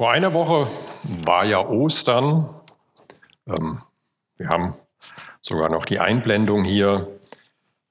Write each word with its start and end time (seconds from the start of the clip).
Vor 0.00 0.12
einer 0.12 0.32
Woche 0.32 0.66
war 1.26 1.44
ja 1.44 1.58
Ostern. 1.58 2.48
Ähm, 3.46 3.82
wir 4.38 4.48
haben 4.48 4.74
sogar 5.42 5.68
noch 5.68 5.84
die 5.84 5.98
Einblendung 5.98 6.64
hier. 6.64 7.18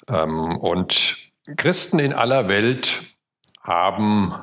Ähm, 0.07 0.57
und 0.57 1.17
Christen 1.55 1.99
in 1.99 2.13
aller 2.13 2.49
Welt 2.49 3.15
haben 3.61 4.33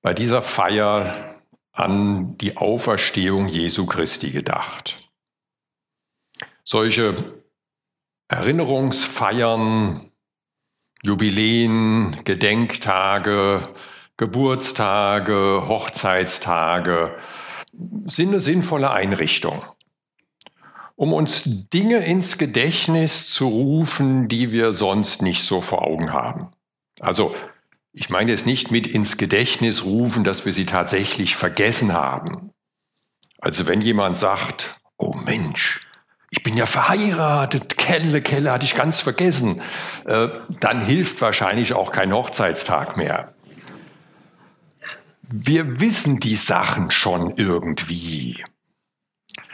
bei 0.00 0.14
dieser 0.14 0.40
Feier 0.40 1.34
an 1.72 2.38
die 2.38 2.56
Auferstehung 2.56 3.48
Jesu 3.48 3.84
Christi 3.84 4.30
gedacht. 4.30 4.96
Solche 6.64 7.34
Erinnerungsfeiern, 8.28 10.10
Jubiläen, 11.02 12.24
Gedenktage, 12.24 13.62
Geburtstage, 14.18 15.64
Hochzeitstage 15.68 17.14
sind 18.04 18.28
eine 18.28 18.40
sinnvolle 18.40 18.90
Einrichtung, 18.90 19.62
um 20.94 21.12
uns 21.12 21.68
Dinge 21.68 21.98
ins 21.98 22.38
Gedächtnis 22.38 23.28
zu 23.28 23.46
rufen, 23.46 24.28
die 24.28 24.52
wir 24.52 24.72
sonst 24.72 25.20
nicht 25.20 25.42
so 25.42 25.60
vor 25.60 25.82
Augen 25.82 26.14
haben. 26.14 26.48
Also 27.00 27.34
ich 27.92 28.08
meine 28.08 28.30
jetzt 28.30 28.46
nicht 28.46 28.70
mit 28.70 28.86
ins 28.86 29.18
Gedächtnis 29.18 29.84
rufen, 29.84 30.24
dass 30.24 30.46
wir 30.46 30.54
sie 30.54 30.64
tatsächlich 30.64 31.36
vergessen 31.36 31.92
haben. 31.92 32.52
Also 33.38 33.66
wenn 33.66 33.82
jemand 33.82 34.16
sagt, 34.16 34.80
oh 34.96 35.12
Mensch, 35.12 35.80
ich 36.30 36.42
bin 36.42 36.56
ja 36.56 36.64
verheiratet, 36.64 37.76
Kelle, 37.76 38.22
Kelle 38.22 38.50
hatte 38.50 38.64
ich 38.64 38.74
ganz 38.74 39.00
vergessen, 39.00 39.60
äh, 40.06 40.28
dann 40.60 40.80
hilft 40.80 41.20
wahrscheinlich 41.20 41.74
auch 41.74 41.92
kein 41.92 42.14
Hochzeitstag 42.14 42.96
mehr 42.96 43.35
wir 45.32 45.80
wissen 45.80 46.20
die 46.20 46.36
Sachen 46.36 46.90
schon 46.90 47.34
irgendwie. 47.36 48.44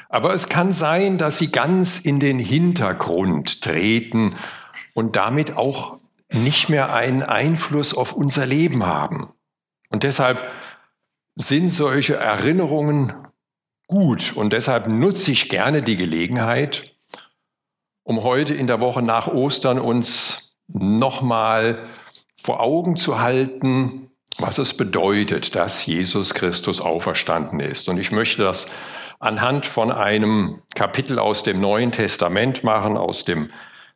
Aber 0.08 0.34
es 0.34 0.48
kann 0.48 0.72
sein, 0.72 1.16
dass 1.16 1.38
sie 1.38 1.50
ganz 1.50 1.98
in 1.98 2.20
den 2.20 2.38
Hintergrund 2.38 3.62
treten 3.62 4.36
und 4.94 5.16
damit 5.16 5.56
auch 5.56 5.98
nicht 6.30 6.68
mehr 6.68 6.94
einen 6.94 7.22
Einfluss 7.22 7.94
auf 7.94 8.12
unser 8.12 8.44
Leben 8.44 8.84
haben. 8.84 9.32
Und 9.88 10.02
deshalb 10.02 10.50
sind 11.34 11.70
solche 11.70 12.16
Erinnerungen 12.16 13.14
gut. 13.86 14.34
Und 14.36 14.52
deshalb 14.52 14.92
nutze 14.92 15.32
ich 15.32 15.48
gerne 15.48 15.82
die 15.82 15.96
Gelegenheit, 15.96 16.84
um 18.02 18.22
heute 18.22 18.54
in 18.54 18.66
der 18.66 18.80
Woche 18.80 19.02
nach 19.02 19.28
Ostern 19.28 19.78
uns 19.78 20.56
nochmal 20.68 21.88
vor 22.34 22.60
Augen 22.60 22.96
zu 22.96 23.20
halten, 23.20 24.11
was 24.38 24.58
es 24.58 24.74
bedeutet, 24.74 25.54
dass 25.54 25.84
Jesus 25.86 26.34
Christus 26.34 26.80
auferstanden 26.80 27.60
ist. 27.60 27.88
Und 27.88 27.98
ich 27.98 28.12
möchte 28.12 28.42
das 28.42 28.66
anhand 29.18 29.66
von 29.66 29.92
einem 29.92 30.62
Kapitel 30.74 31.18
aus 31.18 31.42
dem 31.42 31.60
Neuen 31.60 31.92
Testament 31.92 32.64
machen, 32.64 32.96
aus 32.96 33.24
dem 33.24 33.50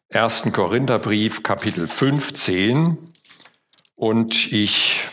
ersten 0.09 0.53
Korintherbrief, 0.53 1.43
Kapitel 1.43 1.89
15. 1.89 3.13
Und 3.95 4.53
ich 4.53 5.09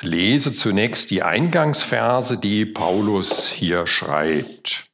lese 0.00 0.52
zunächst 0.52 1.10
die 1.10 1.22
Eingangsverse, 1.22 2.38
die 2.38 2.64
Paulus 2.64 3.50
hier 3.50 3.86
schreibt. 3.86 4.86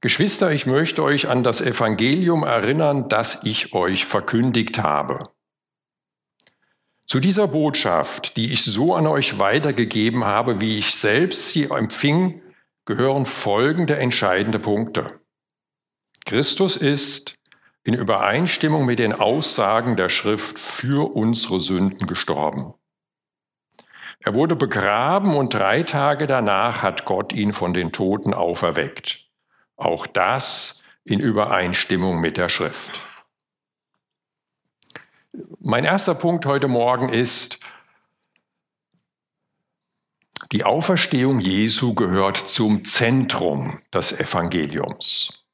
Geschwister, 0.00 0.52
ich 0.52 0.66
möchte 0.66 1.02
euch 1.02 1.28
an 1.28 1.42
das 1.42 1.60
Evangelium 1.60 2.44
erinnern, 2.44 3.08
das 3.08 3.40
ich 3.42 3.72
euch 3.72 4.04
verkündigt 4.04 4.80
habe 4.80 5.24
zu 7.08 7.20
dieser 7.20 7.48
Botschaft, 7.48 8.36
die 8.36 8.52
ich 8.52 8.64
so 8.64 8.94
an 8.94 9.06
euch 9.06 9.38
weitergegeben 9.38 10.24
habe, 10.24 10.60
wie 10.60 10.76
ich 10.76 10.94
selbst 10.94 11.48
sie 11.48 11.64
empfing, 11.64 12.42
gehören 12.84 13.24
folgende 13.24 13.96
entscheidende 13.96 14.58
Punkte. 14.58 15.18
Christus 16.26 16.76
ist 16.76 17.34
in 17.82 17.94
Übereinstimmung 17.94 18.84
mit 18.84 18.98
den 18.98 19.14
Aussagen 19.14 19.96
der 19.96 20.10
Schrift 20.10 20.58
für 20.58 21.16
unsere 21.16 21.60
Sünden 21.60 22.06
gestorben. 22.06 22.74
Er 24.20 24.34
wurde 24.34 24.54
begraben 24.54 25.34
und 25.34 25.54
drei 25.54 25.84
Tage 25.84 26.26
danach 26.26 26.82
hat 26.82 27.06
Gott 27.06 27.32
ihn 27.32 27.54
von 27.54 27.72
den 27.72 27.90
Toten 27.90 28.34
auferweckt. 28.34 29.30
Auch 29.76 30.06
das 30.06 30.82
in 31.04 31.20
Übereinstimmung 31.20 32.20
mit 32.20 32.36
der 32.36 32.50
Schrift. 32.50 33.06
Mein 35.60 35.84
erster 35.84 36.14
Punkt 36.14 36.46
heute 36.46 36.68
Morgen 36.68 37.10
ist, 37.10 37.58
die 40.52 40.64
Auferstehung 40.64 41.40
Jesu 41.40 41.94
gehört 41.94 42.36
zum 42.48 42.84
Zentrum 42.84 43.80
des 43.92 44.12
Evangeliums. 44.12 45.44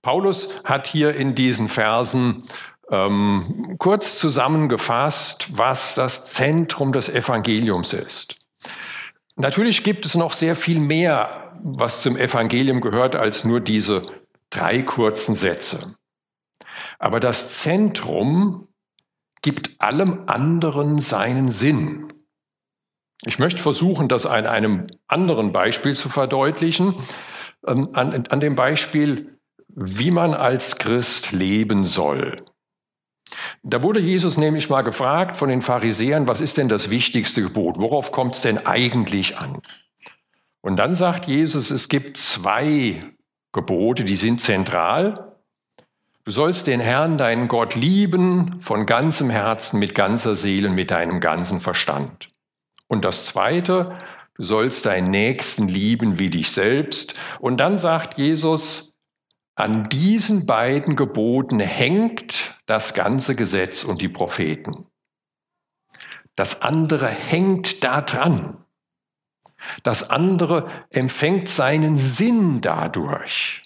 Paulus 0.00 0.62
hat 0.64 0.86
hier 0.86 1.14
in 1.14 1.34
diesen 1.34 1.68
Versen 1.68 2.44
ähm, 2.90 3.74
kurz 3.78 4.18
zusammengefasst, 4.18 5.58
was 5.58 5.94
das 5.94 6.32
Zentrum 6.32 6.92
des 6.92 7.08
Evangeliums 7.08 7.92
ist. 7.92 8.36
Natürlich 9.34 9.82
gibt 9.82 10.06
es 10.06 10.14
noch 10.14 10.32
sehr 10.32 10.56
viel 10.56 10.80
mehr, 10.80 11.52
was 11.62 12.00
zum 12.00 12.16
Evangelium 12.16 12.80
gehört, 12.80 13.16
als 13.16 13.44
nur 13.44 13.60
diese 13.60 14.02
drei 14.50 14.82
kurzen 14.82 15.34
Sätze. 15.34 15.96
Aber 16.98 17.20
das 17.20 17.58
Zentrum 17.58 18.68
gibt 19.46 19.80
allem 19.80 20.24
anderen 20.26 20.98
seinen 20.98 21.46
Sinn. 21.46 22.08
Ich 23.24 23.38
möchte 23.38 23.62
versuchen, 23.62 24.08
das 24.08 24.26
an 24.26 24.44
einem 24.44 24.88
anderen 25.06 25.52
Beispiel 25.52 25.94
zu 25.94 26.08
verdeutlichen, 26.08 26.96
ähm, 27.64 27.90
an, 27.92 28.26
an 28.26 28.40
dem 28.40 28.56
Beispiel, 28.56 29.38
wie 29.68 30.10
man 30.10 30.34
als 30.34 30.78
Christ 30.78 31.30
leben 31.30 31.84
soll. 31.84 32.44
Da 33.62 33.84
wurde 33.84 34.00
Jesus 34.00 34.36
nämlich 34.36 34.68
mal 34.68 34.82
gefragt 34.82 35.36
von 35.36 35.48
den 35.48 35.62
Pharisäern, 35.62 36.26
was 36.26 36.40
ist 36.40 36.56
denn 36.56 36.68
das 36.68 36.90
wichtigste 36.90 37.42
Gebot? 37.42 37.78
Worauf 37.78 38.10
kommt 38.10 38.34
es 38.34 38.40
denn 38.40 38.66
eigentlich 38.66 39.38
an? 39.38 39.60
Und 40.60 40.74
dann 40.74 40.92
sagt 40.92 41.28
Jesus, 41.28 41.70
es 41.70 41.88
gibt 41.88 42.16
zwei 42.16 42.98
Gebote, 43.52 44.02
die 44.02 44.16
sind 44.16 44.40
zentral. 44.40 45.25
Du 46.26 46.32
sollst 46.32 46.66
den 46.66 46.80
Herrn, 46.80 47.18
deinen 47.18 47.46
Gott, 47.46 47.76
lieben 47.76 48.60
von 48.60 48.84
ganzem 48.84 49.30
Herzen, 49.30 49.78
mit 49.78 49.94
ganzer 49.94 50.34
Seele, 50.34 50.70
mit 50.70 50.90
deinem 50.90 51.20
ganzen 51.20 51.60
Verstand. 51.60 52.30
Und 52.88 53.04
das 53.04 53.26
Zweite, 53.26 53.96
du 54.34 54.42
sollst 54.42 54.86
deinen 54.86 55.08
Nächsten 55.08 55.68
lieben 55.68 56.18
wie 56.18 56.28
dich 56.28 56.50
selbst. 56.50 57.14
Und 57.38 57.58
dann 57.58 57.78
sagt 57.78 58.18
Jesus, 58.18 58.98
an 59.54 59.88
diesen 59.88 60.46
beiden 60.46 60.96
Geboten 60.96 61.60
hängt 61.60 62.58
das 62.66 62.92
ganze 62.92 63.36
Gesetz 63.36 63.84
und 63.84 64.02
die 64.02 64.08
Propheten. 64.08 64.88
Das 66.34 66.60
andere 66.60 67.06
hängt 67.06 67.84
da 67.84 68.00
dran. 68.00 68.64
Das 69.84 70.10
andere 70.10 70.66
empfängt 70.90 71.48
seinen 71.48 71.98
Sinn 71.98 72.60
dadurch. 72.60 73.62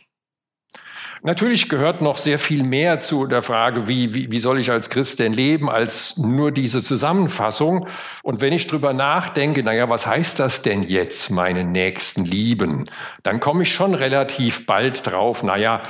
Natürlich 1.22 1.68
gehört 1.68 2.00
noch 2.00 2.16
sehr 2.16 2.38
viel 2.38 2.62
mehr 2.62 3.00
zu 3.00 3.26
der 3.26 3.42
Frage, 3.42 3.88
wie, 3.88 4.14
wie, 4.14 4.30
wie 4.30 4.38
soll 4.38 4.58
ich 4.58 4.70
als 4.70 4.88
Christ 4.88 5.18
denn 5.18 5.34
leben, 5.34 5.68
als 5.68 6.16
nur 6.16 6.50
diese 6.50 6.82
Zusammenfassung. 6.82 7.86
Und 8.22 8.40
wenn 8.40 8.54
ich 8.54 8.66
drüber 8.66 8.94
nachdenke, 8.94 9.62
naja, 9.62 9.90
was 9.90 10.06
heißt 10.06 10.38
das 10.38 10.62
denn 10.62 10.82
jetzt, 10.82 11.30
meinen 11.30 11.72
Nächsten 11.72 12.24
lieben? 12.24 12.86
Dann 13.22 13.38
komme 13.38 13.64
ich 13.64 13.72
schon 13.72 13.94
relativ 13.94 14.64
bald 14.64 15.06
drauf, 15.06 15.42
naja, 15.42 15.82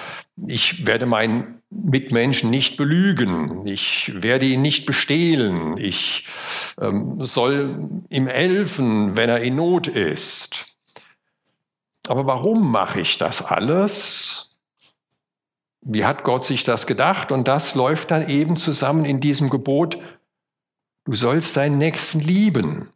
ich 0.48 0.84
werde 0.86 1.06
meinen 1.06 1.62
Mitmenschen 1.70 2.50
nicht 2.50 2.76
belügen, 2.76 3.66
ich 3.66 4.12
werde 4.14 4.46
ihn 4.46 4.62
nicht 4.62 4.84
bestehlen, 4.84 5.76
ich 5.76 6.24
ähm, 6.80 7.24
soll 7.24 8.02
ihm 8.08 8.26
helfen, 8.26 9.14
wenn 9.14 9.28
er 9.28 9.40
in 9.40 9.56
Not 9.56 9.86
ist. 9.86 10.66
Aber 12.08 12.26
warum 12.26 12.72
mache 12.72 13.00
ich 13.00 13.18
das 13.18 13.44
alles? 13.44 14.49
Wie 15.82 16.04
hat 16.04 16.24
Gott 16.24 16.44
sich 16.44 16.62
das 16.64 16.86
gedacht? 16.86 17.32
Und 17.32 17.48
das 17.48 17.74
läuft 17.74 18.10
dann 18.10 18.28
eben 18.28 18.56
zusammen 18.56 19.04
in 19.04 19.20
diesem 19.20 19.48
Gebot, 19.48 19.98
du 21.04 21.14
sollst 21.14 21.56
deinen 21.56 21.78
Nächsten 21.78 22.20
lieben, 22.20 22.90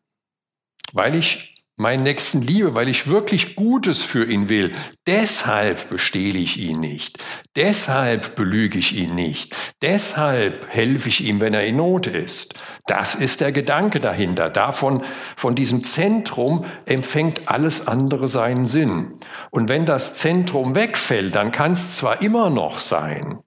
weil 0.92 1.14
ich 1.14 1.53
meinen 1.76 2.04
Nächsten 2.04 2.40
liebe, 2.40 2.74
weil 2.74 2.88
ich 2.88 3.08
wirklich 3.08 3.56
Gutes 3.56 4.02
für 4.02 4.24
ihn 4.24 4.48
will. 4.48 4.70
Deshalb 5.06 5.88
bestehle 5.88 6.38
ich 6.38 6.58
ihn 6.58 6.78
nicht. 6.78 7.26
Deshalb 7.56 8.36
belüge 8.36 8.78
ich 8.78 8.96
ihn 8.96 9.14
nicht. 9.14 9.56
Deshalb 9.82 10.68
helfe 10.68 11.08
ich 11.08 11.24
ihm, 11.24 11.40
wenn 11.40 11.52
er 11.52 11.64
in 11.64 11.76
Not 11.76 12.06
ist. 12.06 12.54
Das 12.86 13.16
ist 13.16 13.40
der 13.40 13.50
Gedanke 13.50 13.98
dahinter. 13.98 14.50
Davon, 14.50 15.02
von 15.36 15.56
diesem 15.56 15.82
Zentrum 15.82 16.64
empfängt 16.86 17.48
alles 17.48 17.86
andere 17.86 18.28
seinen 18.28 18.66
Sinn. 18.66 19.12
Und 19.50 19.68
wenn 19.68 19.84
das 19.84 20.16
Zentrum 20.16 20.76
wegfällt, 20.76 21.34
dann 21.34 21.50
kann 21.50 21.72
es 21.72 21.96
zwar 21.96 22.22
immer 22.22 22.50
noch 22.50 22.78
sein, 22.78 23.40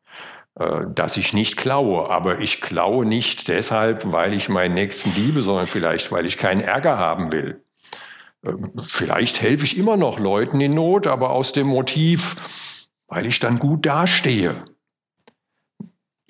äh, 0.60 0.82
dass 0.94 1.16
ich 1.16 1.32
nicht 1.32 1.56
klaue, 1.56 2.10
aber 2.10 2.40
ich 2.40 2.60
klaue 2.60 3.06
nicht 3.06 3.48
deshalb, 3.48 4.12
weil 4.12 4.34
ich 4.34 4.50
meinen 4.50 4.74
Nächsten 4.74 5.14
liebe, 5.16 5.44
sondern 5.44 5.68
vielleicht, 5.68 6.12
weil 6.12 6.26
ich 6.26 6.38
keinen 6.38 6.62
Ärger 6.62 6.98
haben 6.98 7.32
will. 7.32 7.64
Vielleicht 8.88 9.42
helfe 9.42 9.66
ich 9.66 9.78
immer 9.78 9.98
noch 9.98 10.20
Leuten 10.20 10.62
in 10.62 10.74
Not, 10.74 11.08
aber 11.08 11.32
aus 11.32 11.52
dem 11.52 11.68
Motiv, 11.68 12.88
weil 13.08 13.26
ich 13.26 13.40
dann 13.40 13.60
gut 13.60 13.86
dastehe. 13.86 14.64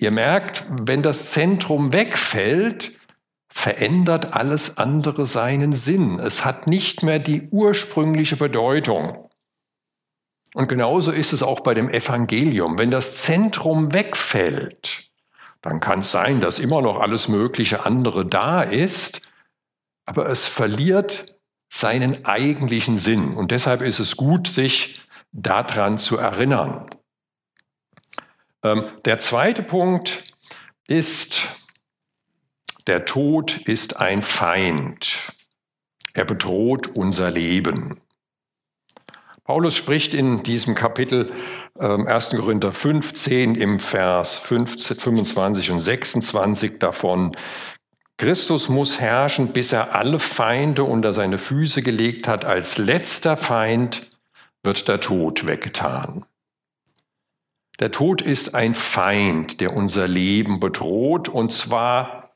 Ihr 0.00 0.10
merkt, 0.10 0.64
wenn 0.70 1.02
das 1.02 1.32
Zentrum 1.32 1.92
wegfällt, 1.92 2.92
verändert 3.48 4.34
alles 4.34 4.78
andere 4.78 5.26
seinen 5.26 5.72
Sinn. 5.72 6.18
Es 6.18 6.44
hat 6.44 6.66
nicht 6.66 7.02
mehr 7.02 7.18
die 7.18 7.48
ursprüngliche 7.50 8.36
Bedeutung. 8.36 9.28
Und 10.54 10.68
genauso 10.68 11.10
ist 11.10 11.32
es 11.32 11.42
auch 11.42 11.60
bei 11.60 11.74
dem 11.74 11.88
Evangelium. 11.88 12.78
Wenn 12.78 12.90
das 12.90 13.16
Zentrum 13.18 13.92
wegfällt, 13.92 15.10
dann 15.60 15.80
kann 15.80 16.00
es 16.00 16.12
sein, 16.12 16.40
dass 16.40 16.58
immer 16.58 16.80
noch 16.80 17.00
alles 17.00 17.28
mögliche 17.28 17.84
andere 17.84 18.24
da 18.24 18.62
ist, 18.62 19.22
aber 20.06 20.28
es 20.28 20.46
verliert 20.46 21.37
seinen 21.78 22.24
eigentlichen 22.24 22.96
Sinn. 22.96 23.34
Und 23.34 23.52
deshalb 23.52 23.82
ist 23.82 24.00
es 24.00 24.16
gut, 24.16 24.48
sich 24.48 25.00
daran 25.30 25.96
zu 25.98 26.16
erinnern. 26.16 26.90
Ähm, 28.64 28.90
der 29.04 29.18
zweite 29.20 29.62
Punkt 29.62 30.24
ist, 30.88 31.48
der 32.88 33.04
Tod 33.04 33.58
ist 33.68 34.00
ein 34.00 34.22
Feind. 34.22 35.32
Er 36.14 36.24
bedroht 36.24 36.96
unser 36.96 37.30
Leben. 37.30 38.00
Paulus 39.44 39.76
spricht 39.76 40.14
in 40.14 40.42
diesem 40.42 40.74
Kapitel 40.74 41.32
äh, 41.78 41.86
1. 41.86 42.30
Korinther 42.30 42.72
15 42.72 43.54
im 43.54 43.78
Vers 43.78 44.36
15, 44.38 44.96
25 44.96 45.70
und 45.70 45.78
26 45.78 46.80
davon, 46.80 47.36
Christus 48.18 48.68
muss 48.68 48.98
herrschen, 48.98 49.52
bis 49.52 49.72
er 49.72 49.94
alle 49.94 50.18
Feinde 50.18 50.82
unter 50.82 51.12
seine 51.12 51.38
Füße 51.38 51.82
gelegt 51.82 52.26
hat. 52.26 52.44
Als 52.44 52.76
letzter 52.76 53.36
Feind 53.36 54.08
wird 54.64 54.88
der 54.88 55.00
Tod 55.00 55.46
weggetan. 55.46 56.24
Der 57.78 57.92
Tod 57.92 58.20
ist 58.20 58.56
ein 58.56 58.74
Feind, 58.74 59.60
der 59.60 59.76
unser 59.76 60.08
Leben 60.08 60.58
bedroht, 60.58 61.28
und 61.28 61.52
zwar 61.52 62.34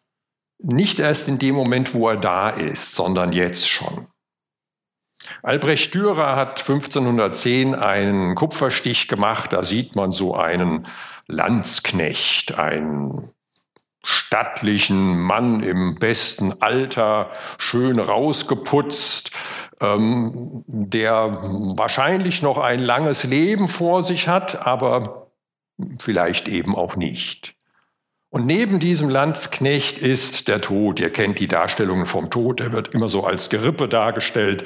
nicht 0.58 1.00
erst 1.00 1.26
in 1.26 1.40
dem 1.40 1.56
Moment, 1.56 1.94
wo 1.94 2.08
er 2.08 2.16
da 2.16 2.48
ist, 2.48 2.94
sondern 2.94 3.32
jetzt 3.32 3.68
schon. 3.68 4.06
Albrecht 5.42 5.92
Dürer 5.94 6.36
hat 6.36 6.60
1510 6.60 7.74
einen 7.74 8.36
Kupferstich 8.36 9.08
gemacht, 9.08 9.52
da 9.52 9.64
sieht 9.64 9.96
man 9.96 10.12
so 10.12 10.36
einen 10.36 10.86
Landsknecht, 11.26 12.54
einen 12.56 13.32
stattlichen 14.04 15.20
Mann 15.20 15.62
im 15.62 15.96
besten 15.96 16.60
Alter, 16.60 17.30
schön 17.58 17.98
rausgeputzt, 17.98 19.30
ähm, 19.80 20.64
der 20.66 21.38
wahrscheinlich 21.76 22.42
noch 22.42 22.58
ein 22.58 22.80
langes 22.80 23.24
Leben 23.24 23.68
vor 23.68 24.02
sich 24.02 24.28
hat, 24.28 24.66
aber 24.66 25.30
vielleicht 25.98 26.48
eben 26.48 26.74
auch 26.74 26.96
nicht. 26.96 27.54
Und 28.30 28.46
neben 28.46 28.80
diesem 28.80 29.10
Landsknecht 29.10 29.98
ist 29.98 30.48
der 30.48 30.60
Tod. 30.60 31.00
Ihr 31.00 31.10
kennt 31.10 31.38
die 31.38 31.48
Darstellungen 31.48 32.06
vom 32.06 32.30
Tod, 32.30 32.60
der 32.60 32.72
wird 32.72 32.94
immer 32.94 33.10
so 33.10 33.24
als 33.24 33.50
Gerippe 33.50 33.88
dargestellt. 33.88 34.64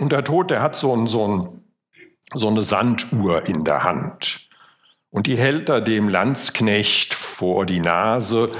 Und 0.00 0.10
der 0.10 0.24
Tod, 0.24 0.50
der 0.50 0.60
hat 0.60 0.74
so, 0.74 0.92
ein, 0.92 1.06
so, 1.06 1.28
ein, 1.28 1.60
so 2.34 2.48
eine 2.48 2.62
Sanduhr 2.62 3.46
in 3.46 3.62
der 3.62 3.84
Hand. 3.84 4.43
Und 5.14 5.28
die 5.28 5.36
hält 5.36 5.68
er 5.68 5.80
dem 5.80 6.08
Landsknecht 6.08 7.14
vor 7.14 7.66
die 7.66 7.78
Nase, 7.78 8.50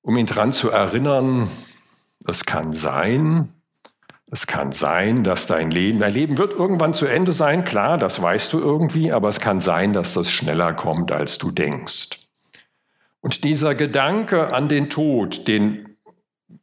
um 0.00 0.16
ihn 0.16 0.24
daran 0.24 0.50
zu 0.50 0.70
erinnern, 0.70 1.50
es 2.26 2.46
kann 2.46 2.72
sein, 2.72 3.50
es 4.30 4.46
kann 4.46 4.72
sein, 4.72 5.22
dass 5.22 5.46
dein 5.46 5.70
Leben, 5.70 5.98
dein 5.98 6.14
Leben 6.14 6.38
wird 6.38 6.54
irgendwann 6.54 6.94
zu 6.94 7.04
Ende 7.04 7.32
sein, 7.32 7.62
klar, 7.62 7.98
das 7.98 8.22
weißt 8.22 8.54
du 8.54 8.58
irgendwie, 8.58 9.12
aber 9.12 9.28
es 9.28 9.38
kann 9.38 9.60
sein, 9.60 9.92
dass 9.92 10.14
das 10.14 10.30
schneller 10.30 10.72
kommt, 10.72 11.12
als 11.12 11.36
du 11.36 11.50
denkst. 11.50 12.20
Und 13.20 13.44
dieser 13.44 13.74
Gedanke 13.74 14.54
an 14.54 14.68
den 14.68 14.88
Tod, 14.88 15.46
den 15.46 15.98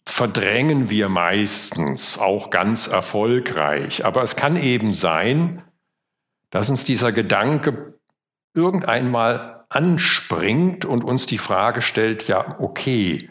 verdrängen 0.07 0.89
wir 0.89 1.07
meistens 1.07 2.18
auch 2.18 2.50
ganz 2.50 2.88
erfolgreich. 2.88 4.06
Aber 4.06 4.24
es 4.24 4.36
kann 4.36 4.56
eben 4.56 4.92
sein, 4.92 5.62
dass 6.50 6.71
uns 6.71 6.83
dieser 6.83 7.12
Gedanke 7.12 7.94
irgendeinmal 8.53 9.65
anspringt 9.69 10.85
und 10.85 11.03
uns 11.03 11.25
die 11.25 11.38
Frage 11.38 11.81
stellt, 11.81 12.27
ja, 12.27 12.59
okay, 12.59 13.29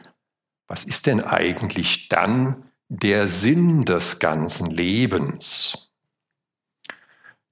was 0.66 0.84
ist 0.84 1.06
denn 1.06 1.22
eigentlich 1.22 2.08
dann 2.08 2.70
der 2.88 3.28
Sinn 3.28 3.84
des 3.84 4.18
ganzen 4.18 4.70
Lebens? 4.70 5.90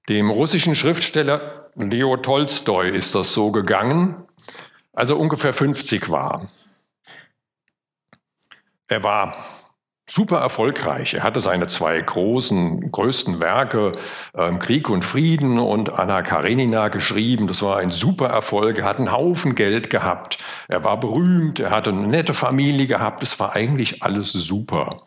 Dem 0.09 0.29
russischen 0.29 0.75
Schriftsteller 0.75 1.69
Leo 1.75 2.17
Tolstoi 2.17 2.89
ist 2.89 3.15
das 3.15 3.33
so 3.33 3.51
gegangen, 3.51 4.27
als 4.93 5.09
er 5.09 5.19
ungefähr 5.19 5.53
50 5.53 6.09
war. 6.09 6.49
Er 8.87 9.03
war 9.03 9.35
super 10.11 10.39
erfolgreich. 10.39 11.13
Er 11.13 11.23
hatte 11.23 11.39
seine 11.39 11.67
zwei 11.67 11.99
großen, 11.99 12.91
größten 12.91 13.39
Werke, 13.39 13.93
äh, 14.33 14.51
Krieg 14.57 14.89
und 14.89 15.05
Frieden 15.05 15.57
und 15.57 15.89
Anna 15.89 16.21
Karenina 16.21 16.89
geschrieben. 16.89 17.47
Das 17.47 17.61
war 17.61 17.77
ein 17.77 17.91
super 17.91 18.27
Erfolg. 18.27 18.79
Er 18.79 18.85
hat 18.85 18.97
einen 18.97 19.11
Haufen 19.11 19.55
Geld 19.55 19.89
gehabt. 19.89 20.37
Er 20.67 20.83
war 20.83 20.99
berühmt. 20.99 21.59
Er 21.59 21.71
hatte 21.71 21.91
eine 21.91 22.07
nette 22.07 22.33
Familie 22.33 22.87
gehabt. 22.87 23.23
Es 23.23 23.39
war 23.39 23.55
eigentlich 23.55 24.03
alles 24.03 24.33
super. 24.33 24.97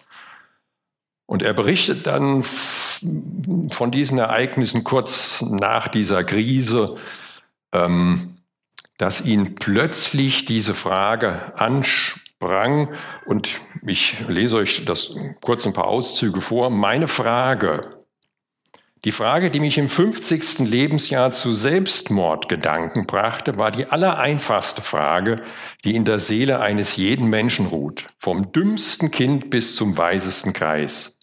Und 1.27 1.43
er 1.43 1.53
berichtet 1.53 2.07
dann 2.07 2.43
von 2.43 3.91
diesen 3.91 4.19
Ereignissen 4.19 4.85
kurz 4.85 5.43
nach 5.43 5.89
dieser 5.89 6.25
Krise, 6.25 6.97
ähm, 7.73 8.39
dass 8.97 9.23
ihn 9.23 9.55
plötzlich 9.57 10.45
diese 10.45 10.75
Frage 10.75 11.53
anspricht 11.57 12.25
sprang, 12.45 12.95
und 13.25 13.61
ich 13.87 14.17
lese 14.29 14.57
euch 14.57 14.85
das 14.85 15.15
kurz 15.41 15.67
ein 15.67 15.73
paar 15.73 15.87
Auszüge 15.87 16.41
vor, 16.41 16.71
meine 16.71 17.09
Frage, 17.09 17.81
die 19.05 19.13
Frage, 19.13 19.51
die 19.51 19.61
mich 19.61 19.77
im 19.77 19.91
50. 19.91 20.61
Lebensjahr 20.61 21.31
zu 21.31 21.53
Selbstmordgedanken 21.53 23.07
brachte, 23.07 23.59
war 23.59 23.71
die 23.71 23.87
allereinfachste 23.87 24.81
Frage, 24.81 25.43
die 25.85 25.95
in 25.95 26.07
der 26.07 26.19
Seele 26.19 26.61
eines 26.61 26.97
jeden 26.97 27.29
Menschen 27.29 27.67
ruht, 27.67 28.07
vom 28.19 28.51
dümmsten 28.53 29.11
Kind 29.11 29.51
bis 29.51 29.77
zum 29.77 29.99
weisesten 29.99 30.55
Kreis. 30.55 31.19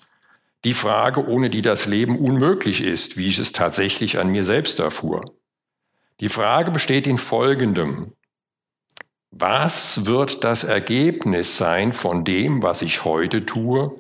Die 0.64 0.76
Frage, 0.76 1.26
ohne 1.28 1.50
die 1.50 1.64
das 1.64 1.88
Leben 1.88 2.20
unmöglich 2.20 2.84
ist, 2.84 3.18
wie 3.18 3.28
ich 3.28 3.40
es 3.40 3.52
tatsächlich 3.52 4.20
an 4.20 4.28
mir 4.28 4.44
selbst 4.44 4.80
erfuhr. 4.80 5.22
Die 6.20 6.30
Frage 6.30 6.70
besteht 6.70 7.08
in 7.08 7.18
Folgendem. 7.18 8.14
Was 9.32 10.06
wird 10.06 10.44
das 10.44 10.66
Ergebnis 10.66 11.58
sein 11.58 11.94
von 11.94 12.26
dem, 12.26 12.62
was 12.64 12.82
ich 12.82 13.06
heute 13.06 13.46
tue, 13.46 13.96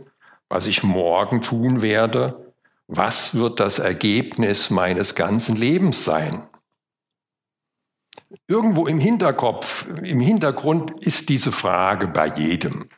was 0.49 0.67
ich 0.67 0.83
morgen 0.83 1.41
tun 1.41 1.81
werde? 1.81 2.53
Was 2.87 3.33
wird 3.33 3.61
das 3.61 3.79
Ergebnis 3.79 4.69
meines 4.69 5.15
ganzen 5.15 5.55
Lebens 5.55 6.03
sein? 6.03 6.49
Irgendwo 8.47 8.87
im 8.87 8.99
Hinterkopf, 8.99 9.87
im 10.03 10.19
Hintergrund 10.19 10.91
ist 11.05 11.29
diese 11.29 11.53
Frage 11.53 12.07
bei 12.07 12.27
jedem. 12.27 12.89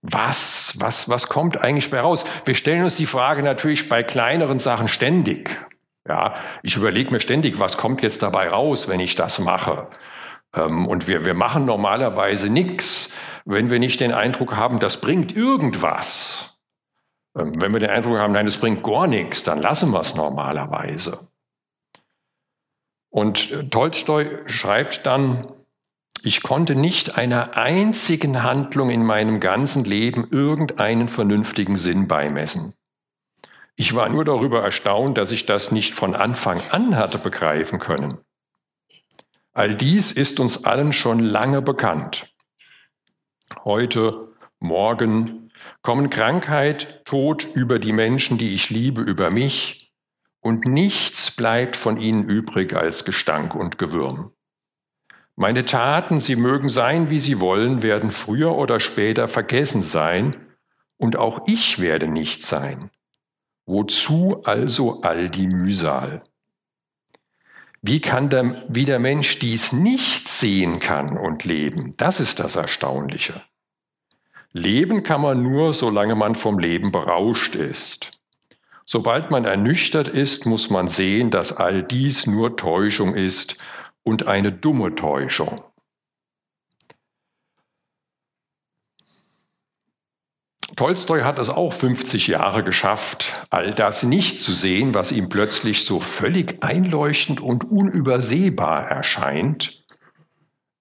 Was, 0.00 0.74
was, 0.78 1.10
was 1.10 1.28
kommt 1.28 1.60
eigentlich 1.60 1.90
bei 1.90 2.00
raus? 2.00 2.24
Wir 2.46 2.54
stellen 2.54 2.84
uns 2.84 2.96
die 2.96 3.06
Frage 3.06 3.42
natürlich 3.42 3.90
bei 3.90 4.02
kleineren 4.02 4.58
Sachen 4.58 4.88
ständig. 4.88 5.60
Ja, 6.08 6.34
ich 6.62 6.76
überlege 6.76 7.10
mir 7.10 7.20
ständig, 7.20 7.60
was 7.60 7.76
kommt 7.76 8.02
jetzt 8.02 8.22
dabei 8.22 8.48
raus, 8.48 8.88
wenn 8.88 8.98
ich 8.98 9.14
das 9.14 9.38
mache? 9.38 9.88
Ähm, 10.54 10.86
und 10.86 11.08
wir, 11.08 11.24
wir 11.24 11.34
machen 11.34 11.64
normalerweise 11.64 12.48
nichts, 12.48 13.12
wenn 13.44 13.70
wir 13.70 13.78
nicht 13.78 14.00
den 14.00 14.12
Eindruck 14.12 14.56
haben, 14.56 14.78
das 14.78 15.00
bringt 15.00 15.36
irgendwas. 15.36 16.58
Ähm, 17.36 17.60
wenn 17.60 17.72
wir 17.72 17.80
den 17.80 17.90
Eindruck 17.90 18.18
haben, 18.18 18.32
nein, 18.32 18.46
das 18.46 18.58
bringt 18.58 18.82
gar 18.82 19.06
nichts, 19.06 19.42
dann 19.42 19.60
lassen 19.60 19.90
wir 19.92 20.00
es 20.00 20.14
normalerweise. 20.14 21.28
Und 23.10 23.50
äh, 23.50 23.68
Tolstoi 23.68 24.42
schreibt 24.46 25.06
dann, 25.06 25.48
ich 26.24 26.42
konnte 26.42 26.76
nicht 26.76 27.18
einer 27.18 27.56
einzigen 27.56 28.44
Handlung 28.44 28.90
in 28.90 29.04
meinem 29.04 29.40
ganzen 29.40 29.84
Leben 29.84 30.28
irgendeinen 30.30 31.08
vernünftigen 31.08 31.76
Sinn 31.76 32.06
beimessen. 32.06 32.74
Ich 33.74 33.94
war 33.94 34.08
nur 34.08 34.24
darüber 34.24 34.62
erstaunt, 34.62 35.18
dass 35.18 35.32
ich 35.32 35.46
das 35.46 35.72
nicht 35.72 35.94
von 35.94 36.14
Anfang 36.14 36.60
an 36.70 36.96
hatte 36.96 37.18
begreifen 37.18 37.80
können. 37.80 38.18
All 39.54 39.74
dies 39.74 40.12
ist 40.12 40.40
uns 40.40 40.64
allen 40.64 40.94
schon 40.94 41.18
lange 41.18 41.60
bekannt. 41.60 42.34
Heute, 43.64 44.34
morgen 44.60 45.50
kommen 45.82 46.08
Krankheit, 46.08 47.04
Tod 47.04 47.46
über 47.54 47.78
die 47.78 47.92
Menschen, 47.92 48.38
die 48.38 48.54
ich 48.54 48.70
liebe, 48.70 49.02
über 49.02 49.30
mich, 49.30 49.92
und 50.40 50.66
nichts 50.66 51.30
bleibt 51.30 51.76
von 51.76 51.98
ihnen 51.98 52.24
übrig 52.24 52.74
als 52.74 53.04
Gestank 53.04 53.54
und 53.54 53.76
Gewürm. 53.76 54.32
Meine 55.36 55.66
Taten, 55.66 56.18
sie 56.18 56.36
mögen 56.36 56.68
sein, 56.68 57.10
wie 57.10 57.20
sie 57.20 57.38
wollen, 57.38 57.82
werden 57.82 58.10
früher 58.10 58.56
oder 58.56 58.80
später 58.80 59.28
vergessen 59.28 59.82
sein, 59.82 60.34
und 60.96 61.16
auch 61.16 61.42
ich 61.46 61.78
werde 61.78 62.08
nicht 62.08 62.42
sein. 62.42 62.90
Wozu 63.66 64.40
also 64.44 65.02
all 65.02 65.28
die 65.28 65.48
Mühsal? 65.48 66.22
Wie 67.84 68.00
kann 68.00 68.28
der, 68.28 68.64
wie 68.68 68.84
der 68.84 69.00
Mensch 69.00 69.40
dies 69.40 69.72
nicht 69.72 70.28
sehen 70.28 70.78
kann 70.78 71.18
und 71.18 71.44
leben? 71.44 71.94
Das 71.96 72.20
ist 72.20 72.38
das 72.38 72.54
Erstaunliche. 72.54 73.42
Leben 74.52 75.02
kann 75.02 75.20
man 75.20 75.42
nur, 75.42 75.72
solange 75.72 76.14
man 76.14 76.36
vom 76.36 76.60
Leben 76.60 76.92
berauscht 76.92 77.56
ist. 77.56 78.12
Sobald 78.84 79.32
man 79.32 79.44
ernüchtert 79.44 80.06
ist, 80.06 80.46
muss 80.46 80.70
man 80.70 80.86
sehen, 80.86 81.30
dass 81.30 81.56
all 81.56 81.82
dies 81.82 82.28
nur 82.28 82.56
Täuschung 82.56 83.14
ist 83.14 83.56
und 84.04 84.28
eine 84.28 84.52
dumme 84.52 84.94
Täuschung. 84.94 85.60
Tolstoi 90.76 91.20
hat 91.20 91.38
es 91.38 91.50
auch 91.50 91.72
50 91.72 92.28
Jahre 92.28 92.64
geschafft, 92.64 93.34
all 93.50 93.72
das 93.72 94.02
nicht 94.04 94.40
zu 94.40 94.52
sehen, 94.52 94.94
was 94.94 95.12
ihm 95.12 95.28
plötzlich 95.28 95.84
so 95.84 96.00
völlig 96.00 96.62
einleuchtend 96.62 97.40
und 97.40 97.70
unübersehbar 97.70 98.88
erscheint, 98.88 99.84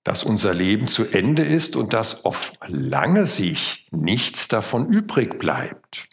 dass 0.03 0.23
unser 0.23 0.53
Leben 0.53 0.87
zu 0.87 1.05
Ende 1.05 1.43
ist 1.43 1.75
und 1.75 1.93
dass 1.93 2.25
auf 2.25 2.53
lange 2.67 3.25
Sicht 3.25 3.91
nichts 3.93 4.47
davon 4.47 4.87
übrig 4.87 5.37
bleibt. 5.37 6.07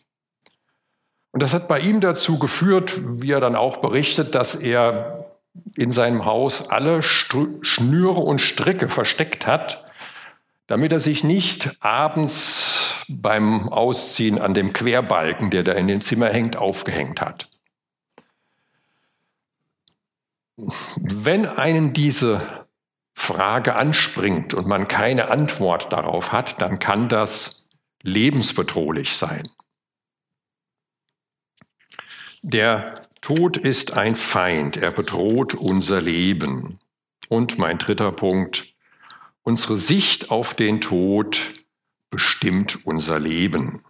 Und 1.30 1.42
das 1.42 1.54
hat 1.54 1.68
bei 1.68 1.78
ihm 1.78 2.00
dazu 2.00 2.38
geführt, 2.38 3.00
wie 3.22 3.30
er 3.30 3.40
dann 3.40 3.54
auch 3.54 3.76
berichtet, 3.76 4.34
dass 4.34 4.56
er 4.56 5.26
in 5.76 5.90
seinem 5.90 6.24
Haus 6.24 6.68
alle 6.70 7.00
Schnüre 7.02 8.20
und 8.20 8.40
Stricke 8.40 8.88
versteckt 8.88 9.46
hat, 9.46 9.84
damit 10.66 10.92
er 10.92 11.00
sich 11.00 11.24
nicht 11.24 11.76
abends 11.80 12.77
beim 13.08 13.68
Ausziehen 13.68 14.38
an 14.38 14.54
dem 14.54 14.72
Querbalken, 14.72 15.50
der 15.50 15.62
da 15.62 15.72
in 15.72 15.88
dem 15.88 16.00
Zimmer 16.00 16.28
hängt, 16.28 16.56
aufgehängt 16.56 17.20
hat. 17.20 17.48
Wenn 20.56 21.46
einen 21.46 21.92
diese 21.92 22.66
Frage 23.14 23.76
anspringt 23.76 24.54
und 24.54 24.66
man 24.66 24.88
keine 24.88 25.30
Antwort 25.30 25.92
darauf 25.92 26.32
hat, 26.32 26.60
dann 26.60 26.78
kann 26.78 27.08
das 27.08 27.68
lebensbedrohlich 28.02 29.16
sein. 29.16 29.48
Der 32.42 33.02
Tod 33.20 33.56
ist 33.56 33.96
ein 33.96 34.14
Feind, 34.14 34.76
er 34.76 34.90
bedroht 34.90 35.54
unser 35.54 36.00
Leben. 36.00 36.78
Und 37.28 37.58
mein 37.58 37.78
dritter 37.78 38.12
Punkt, 38.12 38.74
unsere 39.42 39.76
Sicht 39.76 40.30
auf 40.30 40.54
den 40.54 40.80
Tod 40.80 41.57
bestimmt 42.10 42.86
unser 42.86 43.18
Leben. 43.18 43.84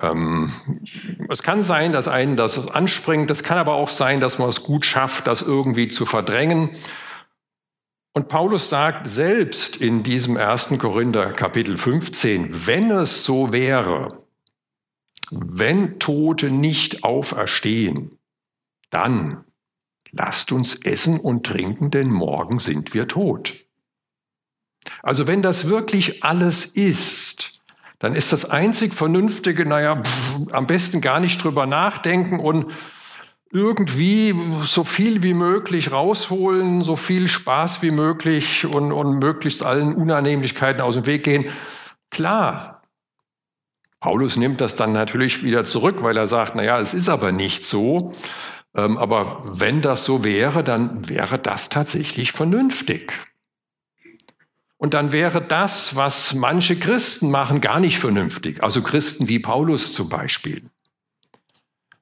Ähm, 0.00 0.50
es 1.28 1.42
kann 1.42 1.62
sein, 1.62 1.92
dass 1.92 2.08
einen 2.08 2.36
das 2.36 2.70
anspringt, 2.70 3.30
es 3.30 3.42
kann 3.42 3.58
aber 3.58 3.74
auch 3.74 3.88
sein, 3.88 4.20
dass 4.20 4.38
man 4.38 4.48
es 4.48 4.62
gut 4.62 4.84
schafft, 4.84 5.26
das 5.26 5.42
irgendwie 5.42 5.88
zu 5.88 6.04
verdrängen. 6.04 6.70
Und 8.12 8.28
Paulus 8.28 8.68
sagt 8.68 9.08
selbst 9.08 9.76
in 9.76 10.02
diesem 10.02 10.36
1. 10.36 10.78
Korinther 10.78 11.32
Kapitel 11.32 11.76
15, 11.76 12.66
wenn 12.66 12.90
es 12.90 13.24
so 13.24 13.52
wäre, 13.52 14.24
wenn 15.30 15.98
Tote 15.98 16.50
nicht 16.50 17.02
auferstehen, 17.02 18.18
dann 18.90 19.44
lasst 20.12 20.52
uns 20.52 20.76
essen 20.82 21.18
und 21.18 21.44
trinken, 21.44 21.90
denn 21.90 22.10
morgen 22.10 22.60
sind 22.60 22.94
wir 22.94 23.08
tot. 23.08 23.63
Also 25.02 25.26
wenn 25.26 25.42
das 25.42 25.68
wirklich 25.68 26.24
alles 26.24 26.64
ist, 26.66 27.52
dann 27.98 28.14
ist 28.14 28.32
das 28.32 28.44
einzig 28.44 28.94
Vernünftige, 28.94 29.64
naja, 29.64 30.02
pff, 30.02 30.52
am 30.52 30.66
besten 30.66 31.00
gar 31.00 31.20
nicht 31.20 31.42
drüber 31.42 31.66
nachdenken 31.66 32.40
und 32.40 32.72
irgendwie 33.50 34.34
so 34.64 34.82
viel 34.82 35.22
wie 35.22 35.32
möglich 35.32 35.92
rausholen, 35.92 36.82
so 36.82 36.96
viel 36.96 37.28
Spaß 37.28 37.82
wie 37.82 37.92
möglich 37.92 38.66
und, 38.66 38.90
und 38.92 39.20
möglichst 39.20 39.62
allen 39.62 39.94
Unannehmlichkeiten 39.94 40.82
aus 40.82 40.96
dem 40.96 41.06
Weg 41.06 41.22
gehen. 41.22 41.46
Klar, 42.10 42.82
Paulus 44.00 44.36
nimmt 44.36 44.60
das 44.60 44.76
dann 44.76 44.92
natürlich 44.92 45.42
wieder 45.42 45.64
zurück, 45.64 46.02
weil 46.02 46.16
er 46.16 46.26
sagt, 46.26 46.56
naja, 46.56 46.78
es 46.78 46.92
ist 46.92 47.08
aber 47.08 47.32
nicht 47.32 47.64
so. 47.64 48.12
Ähm, 48.76 48.98
aber 48.98 49.40
wenn 49.44 49.80
das 49.80 50.04
so 50.04 50.24
wäre, 50.24 50.62
dann 50.62 51.08
wäre 51.08 51.38
das 51.38 51.70
tatsächlich 51.70 52.32
vernünftig. 52.32 53.14
Und 54.84 54.92
dann 54.92 55.12
wäre 55.12 55.40
das, 55.40 55.96
was 55.96 56.34
manche 56.34 56.78
Christen 56.78 57.30
machen, 57.30 57.62
gar 57.62 57.80
nicht 57.80 57.98
vernünftig. 57.98 58.62
Also 58.62 58.82
Christen 58.82 59.28
wie 59.28 59.38
Paulus 59.38 59.94
zum 59.94 60.10
Beispiel. 60.10 60.68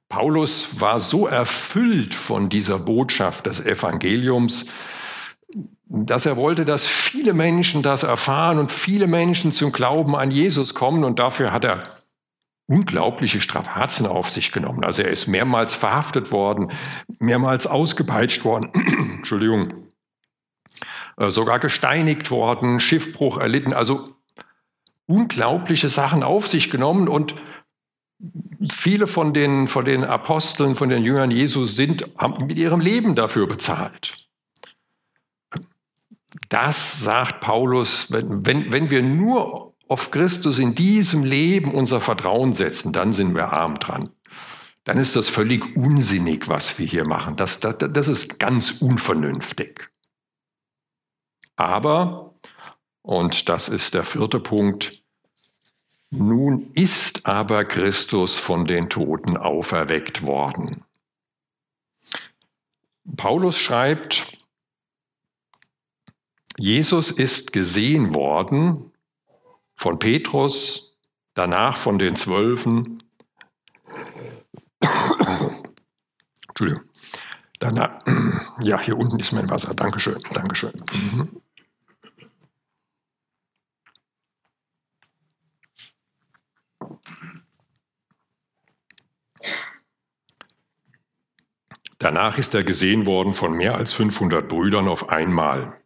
Paulus 0.09 0.81
war 0.81 0.99
so 0.99 1.29
erfüllt 1.29 2.13
von 2.13 2.49
dieser 2.49 2.81
Botschaft 2.81 3.47
des 3.47 3.65
Evangeliums, 3.65 4.67
dass 5.87 6.27
er 6.27 6.37
wollte, 6.37 6.65
dass 6.65 6.85
viele 6.85 7.35
Menschen 7.35 7.85
das 7.85 8.03
erfahren 8.03 8.59
und 8.59 8.73
viele 8.73 9.07
Menschen 9.07 9.53
zum 9.53 9.71
Glauben 9.71 10.17
an 10.17 10.33
Jesus 10.33 10.75
kommen. 10.75 11.05
Und 11.05 11.21
dafür 11.21 11.53
hat 11.53 11.65
er 11.65 11.85
unglaubliche 12.67 13.41
Strapazen 13.41 14.07
auf 14.07 14.29
sich 14.29 14.51
genommen. 14.51 14.83
Also 14.83 15.03
er 15.03 15.13
ist 15.13 15.29
mehrmals 15.29 15.73
verhaftet 15.73 16.33
worden, 16.33 16.73
mehrmals 17.21 17.69
ausgepeitscht 17.69 18.45
worden. 18.45 18.73
Entschuldigung. 19.19 19.92
Äh, 21.17 21.31
sogar 21.31 21.59
gesteinigt 21.59 22.31
worden, 22.31 22.81
Schiffbruch 22.81 23.39
erlitten, 23.39 23.73
also 23.73 24.09
unglaubliche 25.07 25.89
Sachen 25.89 26.23
auf 26.23 26.49
sich 26.49 26.71
genommen 26.71 27.09
und 27.09 27.35
viele 28.71 29.07
von 29.07 29.35
den, 29.35 29.69
von 29.69 29.85
den 29.85 30.05
Aposteln, 30.05 30.75
von 30.75 30.89
den 30.89 31.05
Jüngern 31.05 31.31
Jesus 31.31 31.77
sind, 31.77 32.07
haben 32.17 32.47
mit 32.47 32.57
ihrem 32.57 32.81
Leben 32.81 33.15
dafür 33.15 33.47
bezahlt. 33.47 34.17
Das 36.49 37.01
sagt 37.01 37.41
Paulus, 37.41 38.11
wenn, 38.11 38.47
wenn, 38.47 38.73
wenn 38.73 38.91
wir 38.91 39.03
nur 39.03 39.75
auf 39.89 40.11
Christus 40.11 40.59
in 40.59 40.75
diesem 40.75 41.25
Leben 41.25 41.75
unser 41.75 42.01
Vertrauen 42.01 42.55
setzen, 42.55 42.93
dann 42.95 43.13
sind 43.13 43.35
wir 43.35 43.53
arm 43.53 43.75
dran. 43.75 44.11
Dann 44.85 44.97
ist 44.97 45.15
das 45.15 45.29
völlig 45.29 45.77
unsinnig, 45.77 46.49
was 46.49 46.79
wir 46.79 46.87
hier 46.87 47.07
machen. 47.07 47.37
Das, 47.37 47.61
das, 47.61 47.77
das 47.79 48.09
ist 48.09 48.39
ganz 48.39 48.71
unvernünftig. 48.81 49.92
Aber, 51.57 52.35
und 53.03 53.49
das 53.49 53.69
ist 53.69 53.95
der 53.95 54.05
vierte 54.05 54.41
Punkt, 54.41 55.03
nun 56.11 56.71
ist 56.75 57.27
aber 57.27 57.65
Christus 57.65 58.39
von 58.39 58.67
den 58.67 58.91
Toten 58.91 59.37
auferweckt 59.37 60.23
worden. 60.23 60.85
Paulus 63.17 63.57
schreibt, 63.57 64.39
Jesus 66.59 67.11
ist 67.11 67.53
gesehen 67.53 68.15
worden 68.15 68.93
von 69.73 69.99
Petrus, 69.99 70.99
danach 71.35 71.77
von 71.77 71.99
den 71.99 72.15
Zwölfen. 72.15 73.03
Entschuldigung. 76.49 76.85
Danach, 77.59 77.99
ja, 78.61 78.81
hier 78.81 78.99
unten 78.99 79.19
ist 79.19 79.33
mein 79.33 79.49
Wasser. 79.49 79.73
Dankeschön, 79.75 80.21
Dankeschön. 80.33 80.85
Mhm. 80.93 81.42
Danach 92.03 92.37
ist 92.37 92.53
er 92.53 92.65
gesehen 92.65 93.07
worden 93.07 93.33
von 93.33 93.53
mehr 93.53 93.77
als 93.77 93.93
500 93.93 94.49
Brüdern 94.49 94.89
auf 94.89 95.11
einmal, 95.11 95.81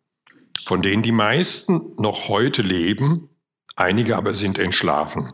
von 0.65 0.81
denen 0.81 1.03
die 1.03 1.13
meisten 1.13 1.95
noch 1.99 2.29
heute 2.29 2.63
leben, 2.63 3.29
einige 3.77 4.17
aber 4.17 4.33
sind 4.33 4.59
entschlafen. 4.59 5.29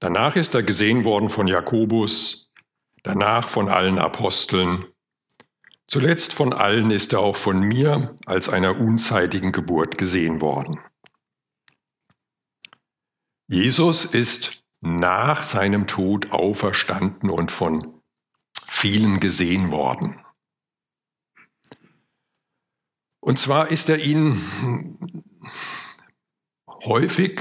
Danach 0.00 0.36
ist 0.36 0.54
er 0.54 0.62
gesehen 0.62 1.06
worden 1.06 1.30
von 1.30 1.46
Jakobus, 1.46 2.52
danach 3.02 3.48
von 3.48 3.70
allen 3.70 3.98
Aposteln, 3.98 4.84
zuletzt 5.86 6.34
von 6.34 6.52
allen 6.52 6.90
ist 6.90 7.14
er 7.14 7.20
auch 7.20 7.36
von 7.36 7.60
mir 7.60 8.14
als 8.26 8.50
einer 8.50 8.78
unzeitigen 8.78 9.52
Geburt 9.52 9.96
gesehen 9.96 10.42
worden. 10.42 10.78
Jesus 13.46 14.04
ist 14.04 14.62
nach 14.82 15.42
seinem 15.42 15.86
Tod 15.86 16.32
auferstanden 16.32 17.30
und 17.30 17.50
von 17.50 17.93
vielen 18.84 19.18
gesehen 19.18 19.72
worden. 19.72 20.20
Und 23.20 23.38
zwar 23.38 23.70
ist 23.70 23.88
er 23.88 23.96
ihnen 23.96 24.98
häufig 26.68 27.40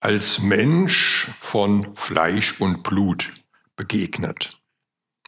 als 0.00 0.40
Mensch 0.40 1.30
von 1.40 1.94
Fleisch 1.94 2.60
und 2.60 2.82
Blut 2.82 3.32
begegnet. 3.74 4.60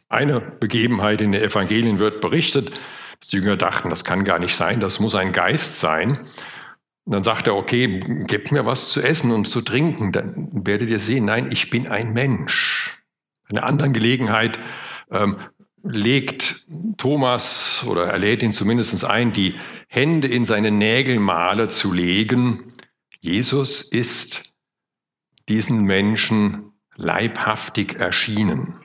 Eine 0.07 0.39
Begebenheit 0.39 1.19
in 1.21 1.31
den 1.31 1.41
Evangelien 1.41 1.97
wird 1.97 2.21
berichtet, 2.21 2.79
dass 3.19 3.29
die 3.29 3.37
Jünger 3.37 3.57
dachten, 3.57 3.89
das 3.89 4.03
kann 4.03 4.25
gar 4.25 4.37
nicht 4.37 4.55
sein, 4.55 4.79
das 4.79 4.99
muss 4.99 5.15
ein 5.15 5.31
Geist 5.31 5.79
sein. 5.79 6.19
Und 7.05 7.11
dann 7.11 7.23
sagt 7.23 7.47
er, 7.47 7.55
okay, 7.55 7.99
gebt 8.27 8.51
mir 8.51 8.67
was 8.67 8.91
zu 8.91 9.01
essen 9.01 9.31
und 9.31 9.45
zu 9.45 9.61
trinken, 9.61 10.11
dann 10.11 10.63
werdet 10.67 10.91
ihr 10.91 10.99
sehen, 10.99 11.25
nein, 11.25 11.51
ich 11.51 11.71
bin 11.71 11.87
ein 11.87 12.13
Mensch. 12.13 12.99
In 13.49 13.57
einer 13.57 13.65
anderen 13.65 13.93
Gelegenheit 13.93 14.59
ähm, 15.11 15.37
legt 15.83 16.65
Thomas 16.97 17.85
oder 17.87 18.05
er 18.05 18.17
lädt 18.17 18.41
ihn 18.41 18.53
zumindest 18.53 19.03
ein, 19.05 19.31
die 19.31 19.55
Hände 19.87 20.27
in 20.27 20.45
seine 20.45 20.71
Nägelmale 20.71 21.67
zu 21.67 21.91
legen. 21.91 22.63
Jesus 23.19 23.81
ist 23.81 24.53
diesen 25.49 25.83
Menschen 25.83 26.71
leibhaftig 26.95 27.99
erschienen. 27.99 28.75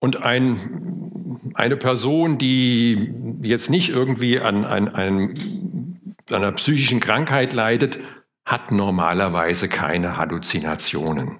Und 0.00 0.22
ein, 0.22 1.52
eine 1.54 1.76
Person, 1.76 2.38
die 2.38 3.12
jetzt 3.42 3.68
nicht 3.68 3.90
irgendwie 3.90 4.40
an, 4.40 4.64
an, 4.64 4.88
an 4.88 6.06
einer 6.30 6.52
psychischen 6.52 7.00
Krankheit 7.00 7.52
leidet, 7.52 7.98
hat 8.46 8.72
normalerweise 8.72 9.68
keine 9.68 10.16
Halluzinationen. 10.16 11.38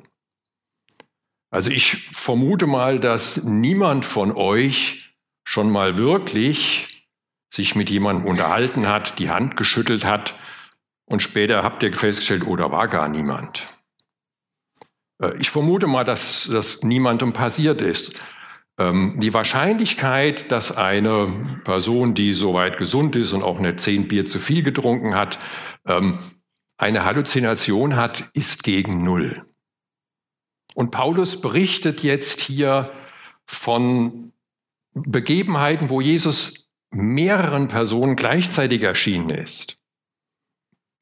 Also 1.51 1.71
ich 1.71 2.09
vermute 2.13 2.67
mal, 2.67 2.99
dass 3.01 3.43
niemand 3.43 4.05
von 4.05 4.33
euch 4.33 5.15
schon 5.45 5.71
mal 5.71 5.97
wirklich 5.97 6.89
sich 7.53 7.75
mit 7.75 7.91
jemandem 7.91 8.27
unterhalten 8.27 8.87
hat, 8.87 9.19
die 9.19 9.31
Hand 9.31 9.57
geschüttelt 9.57 10.05
hat 10.05 10.37
und 11.07 11.23
später 11.23 11.65
habt 11.65 11.83
ihr 11.83 11.93
festgestellt, 11.93 12.45
oh, 12.47 12.55
da 12.55 12.71
war 12.71 12.87
gar 12.87 13.09
niemand. 13.09 13.69
Äh, 15.21 15.37
ich 15.39 15.51
vermute 15.51 15.89
mal, 15.89 16.05
dass 16.05 16.49
das 16.53 16.83
niemandem 16.83 17.33
passiert 17.33 17.83
ist. 17.83 18.15
Ähm, 18.79 19.17
die 19.19 19.35
Wahrscheinlichkeit, 19.35 20.53
dass 20.53 20.77
eine 20.77 21.61
Person, 21.65 22.15
die 22.15 22.33
soweit 22.33 22.79
gesund 22.79 23.17
ist 23.17 23.33
und 23.33 23.43
auch 23.43 23.59
eine 23.59 23.75
zehn 23.75 24.07
Bier 24.07 24.25
zu 24.25 24.39
viel 24.39 24.63
getrunken 24.63 25.17
hat, 25.17 25.41
ähm, 25.87 26.21
eine 26.79 27.05
Halluzination 27.05 27.97
hat, 27.97 28.31
ist 28.33 28.63
gegen 28.63 29.03
Null. 29.03 29.50
Und 30.75 30.91
Paulus 30.91 31.41
berichtet 31.41 32.03
jetzt 32.03 32.41
hier 32.41 32.93
von 33.47 34.33
Begebenheiten, 34.93 35.91
wo 35.91 36.01
Jesus 36.01 36.69
mehreren 36.93 37.69
Personen 37.69 38.17
gleichzeitig 38.17 38.83
erschienen 38.83 39.31
ist. 39.31 39.81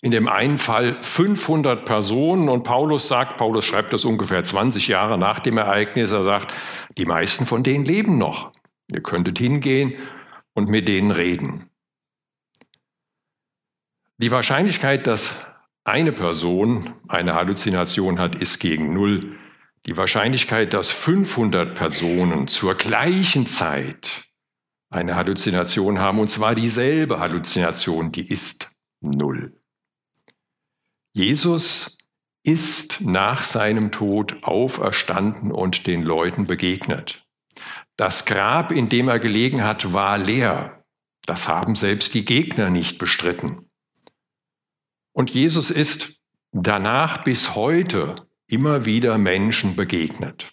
In 0.00 0.12
dem 0.12 0.28
einen 0.28 0.58
Fall 0.58 1.02
500 1.02 1.84
Personen 1.84 2.48
und 2.48 2.62
Paulus 2.62 3.08
sagt, 3.08 3.36
Paulus 3.36 3.64
schreibt 3.64 3.92
das 3.92 4.04
ungefähr 4.04 4.44
20 4.44 4.86
Jahre 4.86 5.18
nach 5.18 5.40
dem 5.40 5.58
Ereignis, 5.58 6.12
er 6.12 6.22
sagt, 6.22 6.54
die 6.96 7.04
meisten 7.04 7.46
von 7.46 7.64
denen 7.64 7.84
leben 7.84 8.16
noch. 8.16 8.52
Ihr 8.92 9.02
könntet 9.02 9.38
hingehen 9.38 9.94
und 10.54 10.68
mit 10.68 10.86
denen 10.86 11.10
reden. 11.10 11.68
Die 14.18 14.30
Wahrscheinlichkeit, 14.30 15.06
dass 15.06 15.34
eine 15.84 16.12
Person 16.12 16.92
eine 17.08 17.34
Halluzination 17.34 18.18
hat, 18.20 18.36
ist 18.40 18.60
gegen 18.60 18.92
Null. 18.92 19.36
Die 19.86 19.96
Wahrscheinlichkeit, 19.96 20.74
dass 20.74 20.90
500 20.90 21.74
Personen 21.74 22.46
zur 22.48 22.74
gleichen 22.74 23.46
Zeit 23.46 24.24
eine 24.90 25.16
Halluzination 25.16 25.98
haben, 25.98 26.18
und 26.18 26.28
zwar 26.28 26.54
dieselbe 26.54 27.20
Halluzination, 27.20 28.12
die 28.12 28.30
ist 28.30 28.70
Null. 29.00 29.54
Jesus 31.12 31.98
ist 32.42 33.00
nach 33.00 33.42
seinem 33.42 33.92
Tod 33.92 34.42
auferstanden 34.42 35.52
und 35.52 35.86
den 35.86 36.02
Leuten 36.02 36.46
begegnet. 36.46 37.26
Das 37.96 38.24
Grab, 38.24 38.72
in 38.72 38.88
dem 38.88 39.08
er 39.08 39.18
gelegen 39.18 39.64
hat, 39.64 39.92
war 39.92 40.18
leer. 40.18 40.84
Das 41.26 41.48
haben 41.48 41.74
selbst 41.74 42.14
die 42.14 42.24
Gegner 42.24 42.70
nicht 42.70 42.98
bestritten. 42.98 43.70
Und 45.12 45.30
Jesus 45.30 45.70
ist 45.70 46.14
danach 46.52 47.24
bis 47.24 47.54
heute 47.54 48.16
immer 48.48 48.84
wieder 48.84 49.18
Menschen 49.18 49.76
begegnet. 49.76 50.50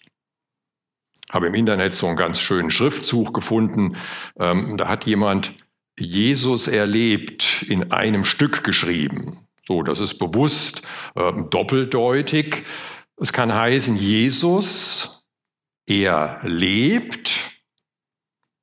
Habe 1.31 1.47
im 1.47 1.55
Internet 1.55 1.95
so 1.95 2.07
einen 2.07 2.17
ganz 2.17 2.39
schönen 2.39 2.69
Schriftzug 2.69 3.33
gefunden. 3.33 3.97
Ähm, 4.37 4.77
da 4.77 4.87
hat 4.87 5.05
jemand 5.05 5.53
Jesus 5.99 6.67
erlebt 6.67 7.63
in 7.67 7.91
einem 7.91 8.25
Stück 8.25 8.63
geschrieben. 8.63 9.47
So, 9.63 9.81
das 9.81 9.99
ist 9.99 10.19
bewusst 10.19 10.83
äh, 11.15 11.31
doppeldeutig. 11.49 12.63
Es 13.17 13.33
kann 13.33 13.53
heißen, 13.53 13.95
Jesus, 13.95 15.25
er 15.87 16.39
lebt 16.43 17.31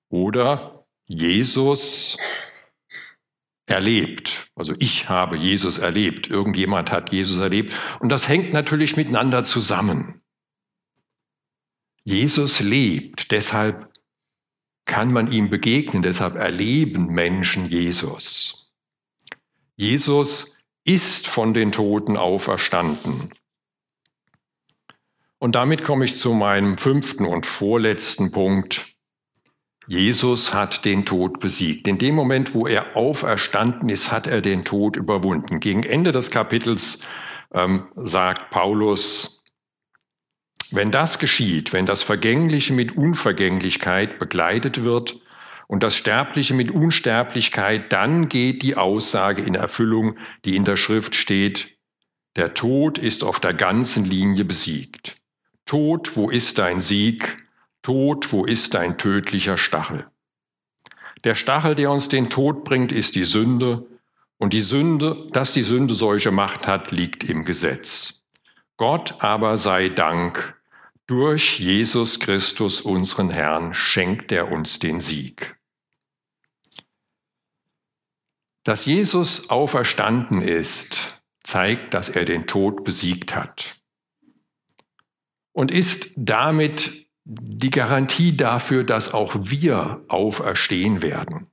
oder 0.08 0.86
Jesus 1.08 2.16
erlebt. 3.66 4.50
Also 4.54 4.74
ich 4.78 5.08
habe 5.08 5.36
Jesus 5.36 5.78
erlebt, 5.78 6.28
irgendjemand 6.28 6.90
hat 6.90 7.12
Jesus 7.12 7.38
erlebt 7.38 7.72
und 8.00 8.08
das 8.08 8.28
hängt 8.28 8.52
natürlich 8.52 8.96
miteinander 8.96 9.44
zusammen. 9.44 10.22
Jesus 12.04 12.60
lebt, 12.60 13.30
deshalb 13.30 13.92
kann 14.84 15.12
man 15.12 15.30
ihm 15.30 15.48
begegnen, 15.48 16.02
deshalb 16.02 16.34
erleben 16.34 17.06
Menschen 17.06 17.66
Jesus. 17.68 18.72
Jesus 19.76 20.56
ist 20.84 21.28
von 21.28 21.54
den 21.54 21.70
Toten 21.72 22.16
auferstanden. 22.16 23.32
Und 25.38 25.54
damit 25.54 25.82
komme 25.84 26.04
ich 26.04 26.16
zu 26.16 26.34
meinem 26.34 26.78
fünften 26.78 27.26
und 27.26 27.46
vorletzten 27.46 28.30
Punkt. 28.30 28.91
Jesus 29.86 30.54
hat 30.54 30.84
den 30.84 31.04
Tod 31.04 31.40
besiegt. 31.40 31.88
In 31.88 31.98
dem 31.98 32.14
Moment, 32.14 32.54
wo 32.54 32.66
er 32.66 32.96
auferstanden 32.96 33.88
ist, 33.88 34.12
hat 34.12 34.26
er 34.26 34.40
den 34.40 34.64
Tod 34.64 34.96
überwunden. 34.96 35.60
Gegen 35.60 35.82
Ende 35.82 36.12
des 36.12 36.30
Kapitels 36.30 37.00
ähm, 37.52 37.88
sagt 37.96 38.50
Paulus, 38.50 39.42
wenn 40.70 40.90
das 40.90 41.18
geschieht, 41.18 41.72
wenn 41.72 41.84
das 41.84 42.02
Vergängliche 42.02 42.72
mit 42.72 42.96
Unvergänglichkeit 42.96 44.18
begleitet 44.18 44.84
wird 44.84 45.20
und 45.66 45.82
das 45.82 45.96
Sterbliche 45.96 46.54
mit 46.54 46.70
Unsterblichkeit, 46.70 47.92
dann 47.92 48.28
geht 48.28 48.62
die 48.62 48.76
Aussage 48.76 49.42
in 49.42 49.54
Erfüllung, 49.54 50.16
die 50.44 50.56
in 50.56 50.64
der 50.64 50.76
Schrift 50.76 51.14
steht, 51.14 51.76
der 52.36 52.54
Tod 52.54 52.98
ist 52.98 53.22
auf 53.24 53.40
der 53.40 53.52
ganzen 53.52 54.06
Linie 54.06 54.46
besiegt. 54.46 55.16
Tod, 55.66 56.16
wo 56.16 56.30
ist 56.30 56.58
dein 56.58 56.80
Sieg? 56.80 57.36
Tod, 57.82 58.32
wo 58.32 58.44
ist 58.44 58.74
dein 58.74 58.96
tödlicher 58.96 59.58
Stachel? 59.58 60.06
Der 61.24 61.34
Stachel, 61.34 61.74
der 61.74 61.90
uns 61.90 62.08
den 62.08 62.30
Tod 62.30 62.64
bringt, 62.64 62.92
ist 62.92 63.14
die 63.14 63.24
Sünde, 63.24 63.86
und 64.38 64.54
die 64.54 64.60
Sünde, 64.60 65.28
dass 65.30 65.52
die 65.52 65.62
Sünde 65.62 65.94
solche 65.94 66.32
Macht 66.32 66.66
hat, 66.66 66.90
liegt 66.90 67.22
im 67.30 67.44
Gesetz. 67.44 68.24
Gott 68.76 69.22
aber 69.22 69.56
sei 69.56 69.88
Dank, 69.88 70.60
durch 71.06 71.60
Jesus 71.60 72.18
Christus, 72.18 72.80
unseren 72.80 73.30
Herrn, 73.30 73.72
schenkt 73.72 74.32
er 74.32 74.50
uns 74.50 74.80
den 74.80 74.98
Sieg. 74.98 75.56
Dass 78.64 78.84
Jesus 78.84 79.48
auferstanden 79.48 80.42
ist, 80.42 81.22
zeigt, 81.44 81.94
dass 81.94 82.08
er 82.08 82.24
den 82.24 82.48
Tod 82.48 82.82
besiegt 82.82 83.36
hat 83.36 83.76
und 85.52 85.70
ist 85.70 86.12
damit 86.16 87.06
die 87.24 87.70
Garantie 87.70 88.36
dafür, 88.36 88.84
dass 88.84 89.14
auch 89.14 89.34
wir 89.38 90.04
auferstehen 90.08 91.02
werden. 91.02 91.46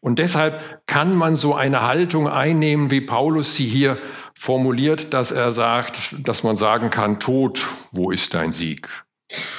Und 0.00 0.18
deshalb 0.18 0.86
kann 0.86 1.14
man 1.14 1.34
so 1.34 1.54
eine 1.54 1.82
Haltung 1.82 2.28
einnehmen, 2.28 2.90
wie 2.90 3.00
Paulus 3.00 3.54
sie 3.54 3.66
hier 3.66 3.96
formuliert, 4.34 5.14
dass 5.14 5.32
er 5.32 5.52
sagt, 5.52 6.14
dass 6.26 6.42
man 6.42 6.56
sagen 6.56 6.90
kann, 6.90 7.18
Tod, 7.18 7.64
wo 7.90 8.10
ist 8.10 8.34
dein 8.34 8.52
Sieg? 8.52 8.88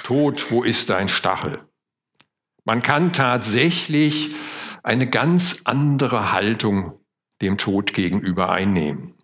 Tod, 0.03 0.51
wo 0.51 0.63
ist 0.63 0.89
dein 0.89 1.07
Stachel? 1.07 1.59
Man 2.63 2.81
kann 2.81 3.13
tatsächlich 3.13 4.35
eine 4.83 5.07
ganz 5.07 5.61
andere 5.65 6.31
Haltung 6.31 6.99
dem 7.41 7.57
Tod 7.57 7.93
gegenüber 7.93 8.49
einnehmen. 8.49 9.15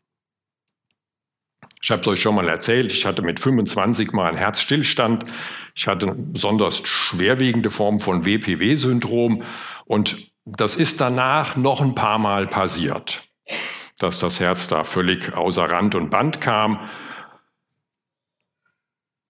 Ich 1.82 1.92
habe 1.92 2.02
es 2.02 2.08
euch 2.08 2.22
schon 2.22 2.36
mal 2.36 2.50
erzählt, 2.50 2.92
ich 2.92 3.06
hatte 3.06 3.22
mit 3.22 3.40
25 3.40 4.12
mal 4.12 4.30
einen 4.30 4.38
Herzstillstand. 4.38 5.26
Ich 5.76 5.88
hatte 5.88 6.08
eine 6.08 6.16
besonders 6.16 6.88
schwerwiegende 6.88 7.70
Form 7.70 8.00
von 8.00 8.26
WPW-Syndrom 8.26 9.44
und 9.86 10.32
das 10.46 10.76
ist 10.76 11.02
danach 11.02 11.56
noch 11.56 11.82
ein 11.82 11.94
paar 11.94 12.20
Mal 12.20 12.48
passiert, 12.48 13.28
dass 14.00 14.20
das 14.20 14.40
Herz 14.40 14.68
da 14.68 14.84
völlig 14.84 15.36
außer 15.36 15.70
Rand 15.70 15.94
und 15.94 16.10
Band 16.10 16.42
kam. 16.42 16.90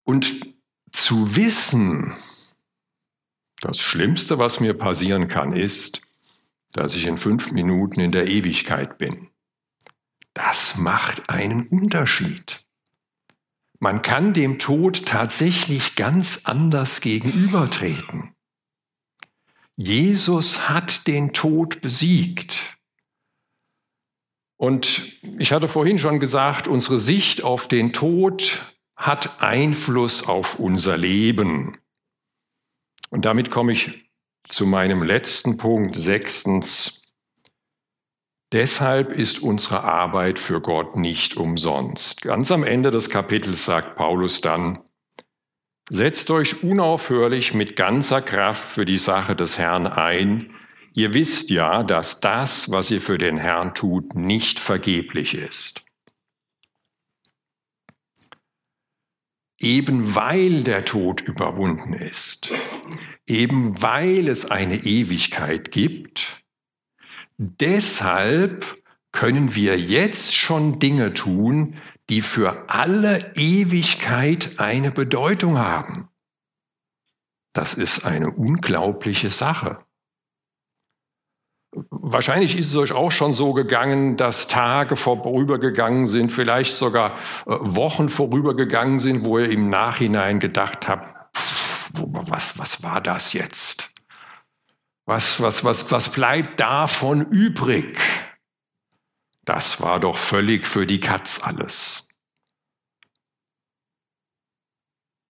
Und 0.03 0.55
zu 0.91 1.35
wissen, 1.35 2.13
das 3.61 3.79
Schlimmste, 3.79 4.37
was 4.37 4.59
mir 4.59 4.73
passieren 4.73 5.27
kann, 5.27 5.51
ist, 5.51 6.01
dass 6.73 6.95
ich 6.95 7.07
in 7.07 7.17
fünf 7.17 7.51
Minuten 7.51 7.99
in 7.99 8.11
der 8.11 8.27
Ewigkeit 8.27 8.97
bin. 8.97 9.26
Das 10.37 10.77
macht 10.77 11.31
einen 11.31 11.67
Unterschied. 11.67 12.63
Man 13.79 14.03
kann 14.03 14.33
dem 14.33 14.59
Tod 14.59 15.07
tatsächlich 15.07 15.95
ganz 15.95 16.41
anders 16.43 17.01
gegenübertreten. 17.01 18.35
Jesus 19.75 20.69
hat 20.69 21.07
den 21.07 21.33
Tod 21.33 21.81
besiegt. 21.81 22.77
Und 24.57 25.11
ich 25.39 25.51
hatte 25.51 25.67
vorhin 25.67 25.97
schon 25.97 26.19
gesagt, 26.19 26.67
unsere 26.67 26.99
Sicht 26.99 27.43
auf 27.43 27.67
den 27.67 27.91
Tod 27.91 28.75
hat 28.95 29.41
Einfluss 29.41 30.27
auf 30.27 30.59
unser 30.59 30.97
Leben. 30.97 31.79
Und 33.09 33.25
damit 33.25 33.49
komme 33.49 33.71
ich 33.71 34.07
zu 34.47 34.67
meinem 34.67 35.01
letzten 35.01 35.57
Punkt, 35.57 35.95
sechstens. 35.95 36.96
Deshalb 38.53 39.11
ist 39.11 39.39
unsere 39.39 39.83
Arbeit 39.83 40.39
für 40.39 40.61
Gott 40.61 40.95
nicht 40.95 41.35
umsonst. 41.35 42.21
Ganz 42.21 42.49
am 42.49 42.63
Ende 42.63 42.91
des 42.91 43.09
Kapitels 43.09 43.65
sagt 43.65 43.95
Paulus 43.95 44.41
dann, 44.41 44.79
Setzt 45.89 46.31
euch 46.31 46.63
unaufhörlich 46.63 47.53
mit 47.53 47.77
ganzer 47.77 48.21
Kraft 48.21 48.61
für 48.61 48.85
die 48.85 48.97
Sache 48.97 49.37
des 49.37 49.57
Herrn 49.57 49.87
ein. 49.87 50.53
Ihr 50.95 51.13
wisst 51.13 51.49
ja, 51.49 51.83
dass 51.83 52.19
das, 52.19 52.71
was 52.71 52.91
ihr 52.91 52.99
für 52.99 53.17
den 53.17 53.37
Herrn 53.37 53.73
tut, 53.73 54.15
nicht 54.15 54.59
vergeblich 54.59 55.33
ist. 55.33 55.85
Eben 59.59 60.13
weil 60.13 60.63
der 60.63 60.83
Tod 60.83 61.21
überwunden 61.21 61.93
ist, 61.93 62.53
eben 63.25 63.81
weil 63.81 64.27
es 64.27 64.51
eine 64.51 64.75
Ewigkeit 64.75 65.71
gibt, 65.71 66.43
deshalb 67.37 68.77
können 69.11 69.55
wir 69.55 69.79
jetzt 69.79 70.35
schon 70.35 70.79
Dinge 70.79 71.13
tun, 71.13 71.77
die 72.09 72.21
für 72.21 72.69
alle 72.69 73.31
Ewigkeit 73.35 74.59
eine 74.59 74.91
Bedeutung 74.91 75.57
haben. 75.57 76.09
Das 77.53 77.73
ist 77.73 78.05
eine 78.05 78.29
unglaubliche 78.29 79.31
Sache. 79.31 79.79
Wahrscheinlich 81.89 82.57
ist 82.57 82.67
es 82.67 82.77
euch 82.77 82.91
auch 82.91 83.11
schon 83.11 83.33
so 83.33 83.53
gegangen, 83.53 84.15
dass 84.15 84.47
Tage 84.47 84.95
vorübergegangen 84.95 86.07
sind, 86.07 86.31
vielleicht 86.31 86.75
sogar 86.75 87.15
äh, 87.45 87.51
Wochen 87.59 88.09
vorübergegangen 88.09 88.99
sind, 88.99 89.25
wo 89.25 89.37
ihr 89.37 89.49
im 89.49 89.69
Nachhinein 89.69 90.39
gedacht 90.39 90.87
habt, 90.87 91.13
was, 92.01 92.57
was 92.57 92.83
war 92.83 93.01
das 93.01 93.33
jetzt? 93.33 93.76
Was, 95.07 95.41
was, 95.41 95.63
was, 95.63 95.89
was 95.89 96.09
bleibt 96.11 96.59
davon 96.59 97.21
übrig? 97.31 97.97
Das 99.45 99.81
war 99.81 100.01
doch 100.01 100.17
völlig 100.17 100.67
für 100.67 100.85
die 100.85 100.99
Katz 100.99 101.39
alles. 101.41 102.09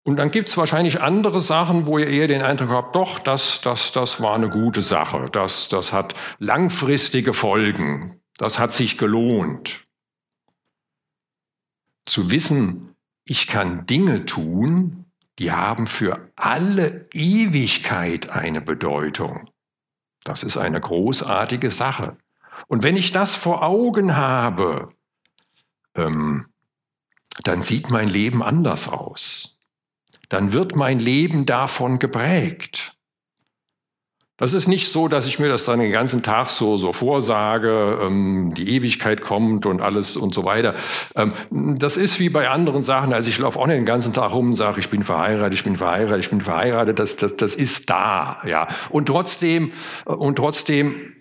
Und 0.04 0.16
dann 0.16 0.30
gibt 0.30 0.48
es 0.48 0.56
wahrscheinlich 0.56 1.00
andere 1.00 1.40
Sachen, 1.40 1.86
wo 1.86 1.98
ihr 1.98 2.06
eher 2.06 2.28
den 2.28 2.42
Eindruck 2.42 2.68
habt, 2.70 2.94
doch, 2.94 3.18
das, 3.18 3.62
das, 3.62 3.90
das 3.90 4.20
war 4.20 4.36
eine 4.36 4.48
gute 4.48 4.80
Sache, 4.80 5.24
das, 5.32 5.68
das 5.68 5.92
hat 5.92 6.14
langfristige 6.38 7.32
Folgen, 7.32 8.20
das 8.36 8.60
hat 8.60 8.72
sich 8.72 8.96
gelohnt. 8.96 9.88
Zu 12.04 12.30
wissen, 12.30 12.94
ich 13.24 13.48
kann 13.48 13.86
Dinge 13.86 14.24
tun, 14.24 15.06
die 15.40 15.50
haben 15.50 15.86
für 15.86 16.30
alle 16.36 17.08
Ewigkeit 17.12 18.28
eine 18.28 18.60
Bedeutung. 18.60 19.50
Das 20.24 20.42
ist 20.42 20.56
eine 20.56 20.80
großartige 20.80 21.70
Sache. 21.70 22.16
Und 22.68 22.82
wenn 22.82 22.96
ich 22.96 23.12
das 23.12 23.34
vor 23.34 23.62
Augen 23.62 24.16
habe, 24.16 24.88
ähm, 25.94 26.46
dann 27.42 27.62
sieht 27.62 27.90
mein 27.90 28.08
Leben 28.08 28.42
anders 28.42 28.88
aus. 28.88 29.60
Dann 30.28 30.52
wird 30.52 30.76
mein 30.76 30.98
Leben 30.98 31.46
davon 31.46 31.98
geprägt. 31.98 32.93
Das 34.36 34.52
ist 34.52 34.66
nicht 34.66 34.90
so, 34.90 35.06
dass 35.06 35.26
ich 35.26 35.38
mir 35.38 35.48
das 35.48 35.64
dann 35.64 35.78
den 35.78 35.92
ganzen 35.92 36.24
Tag 36.24 36.50
so, 36.50 36.76
so 36.76 36.92
vorsage, 36.92 38.00
ähm, 38.02 38.52
die 38.52 38.74
Ewigkeit 38.74 39.20
kommt 39.20 39.64
und 39.64 39.80
alles 39.80 40.16
und 40.16 40.34
so 40.34 40.44
weiter. 40.44 40.74
Ähm, 41.14 41.32
das 41.78 41.96
ist 41.96 42.18
wie 42.18 42.30
bei 42.30 42.50
anderen 42.50 42.82
Sachen. 42.82 43.12
Also 43.12 43.28
ich 43.28 43.38
laufe 43.38 43.60
auch 43.60 43.68
nicht 43.68 43.76
den 43.76 43.84
ganzen 43.84 44.12
Tag 44.12 44.32
rum 44.32 44.46
und 44.46 44.52
sage, 44.54 44.80
ich 44.80 44.90
bin 44.90 45.04
verheiratet, 45.04 45.54
ich 45.54 45.62
bin 45.62 45.76
verheiratet, 45.76 46.24
ich 46.24 46.30
bin 46.30 46.40
verheiratet. 46.40 46.98
Das, 46.98 47.14
das, 47.14 47.36
das 47.36 47.54
ist 47.54 47.88
da, 47.90 48.40
ja. 48.44 48.66
Und 48.90 49.06
trotzdem, 49.06 49.70
und 50.04 50.34
trotzdem 50.34 51.12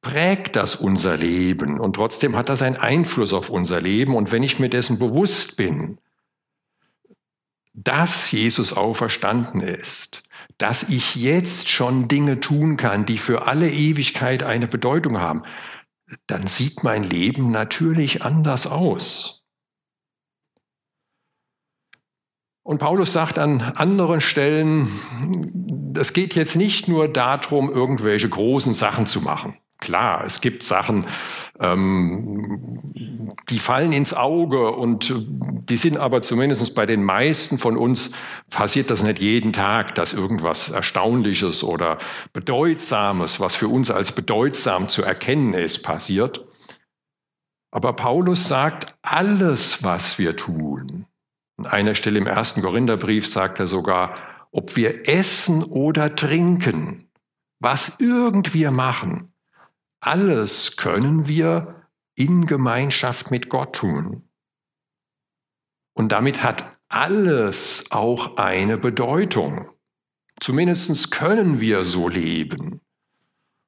prägt 0.00 0.54
das 0.54 0.76
unser 0.76 1.16
Leben 1.16 1.80
und 1.80 1.94
trotzdem 1.96 2.36
hat 2.36 2.48
das 2.48 2.62
einen 2.62 2.76
Einfluss 2.76 3.32
auf 3.32 3.50
unser 3.50 3.80
Leben. 3.80 4.14
Und 4.14 4.30
wenn 4.30 4.44
ich 4.44 4.60
mir 4.60 4.68
dessen 4.68 5.00
bewusst 5.00 5.56
bin, 5.56 5.98
dass 7.74 8.30
Jesus 8.30 8.72
auferstanden 8.72 9.60
ist, 9.60 10.22
dass 10.58 10.84
ich 10.84 11.16
jetzt 11.16 11.68
schon 11.68 12.08
Dinge 12.08 12.40
tun 12.40 12.76
kann, 12.76 13.06
die 13.06 13.18
für 13.18 13.46
alle 13.46 13.70
Ewigkeit 13.70 14.42
eine 14.42 14.66
Bedeutung 14.66 15.18
haben, 15.20 15.42
dann 16.26 16.46
sieht 16.46 16.82
mein 16.82 17.04
Leben 17.04 17.50
natürlich 17.50 18.22
anders 18.22 18.66
aus. 18.66 19.44
Und 22.62 22.78
Paulus 22.78 23.12
sagt 23.12 23.38
an 23.38 23.62
anderen 23.62 24.20
Stellen, 24.20 24.88
es 25.96 26.12
geht 26.12 26.34
jetzt 26.34 26.56
nicht 26.56 26.88
nur 26.88 27.08
darum, 27.08 27.70
irgendwelche 27.70 28.28
großen 28.28 28.74
Sachen 28.74 29.06
zu 29.06 29.20
machen. 29.20 29.56
Klar, 29.90 30.22
es 30.24 30.40
gibt 30.40 30.62
Sachen, 30.62 31.04
ähm, 31.58 32.78
die 33.48 33.58
fallen 33.58 33.90
ins 33.92 34.14
Auge 34.14 34.70
und 34.70 35.12
die 35.68 35.76
sind 35.76 35.96
aber 35.96 36.22
zumindest 36.22 36.76
bei 36.76 36.86
den 36.86 37.02
meisten 37.02 37.58
von 37.58 37.76
uns 37.76 38.12
passiert 38.52 38.90
das 38.90 39.02
nicht 39.02 39.18
jeden 39.18 39.52
Tag, 39.52 39.96
dass 39.96 40.12
irgendwas 40.12 40.68
Erstaunliches 40.68 41.64
oder 41.64 41.98
Bedeutsames, 42.32 43.40
was 43.40 43.56
für 43.56 43.66
uns 43.66 43.90
als 43.90 44.12
bedeutsam 44.12 44.88
zu 44.88 45.02
erkennen 45.02 45.54
ist, 45.54 45.82
passiert. 45.82 46.46
Aber 47.72 47.92
Paulus 47.94 48.46
sagt, 48.46 48.94
alles, 49.02 49.82
was 49.82 50.20
wir 50.20 50.36
tun, 50.36 51.06
an 51.58 51.66
einer 51.66 51.96
Stelle 51.96 52.20
im 52.20 52.28
ersten 52.28 52.62
Korintherbrief 52.62 53.26
sagt 53.26 53.58
er 53.58 53.66
sogar, 53.66 54.14
ob 54.52 54.76
wir 54.76 55.08
essen 55.08 55.64
oder 55.64 56.14
trinken, 56.14 57.10
was 57.58 57.94
irgend 57.98 58.54
wir 58.54 58.70
machen, 58.70 59.30
alles 60.00 60.76
können 60.76 61.28
wir 61.28 61.86
in 62.14 62.46
Gemeinschaft 62.46 63.30
mit 63.30 63.48
Gott 63.48 63.76
tun. 63.76 64.28
Und 65.94 66.12
damit 66.12 66.42
hat 66.42 66.76
alles 66.88 67.84
auch 67.90 68.36
eine 68.36 68.78
Bedeutung. 68.78 69.68
Zumindest 70.40 71.10
können 71.10 71.60
wir 71.60 71.84
so 71.84 72.08
leben. 72.08 72.80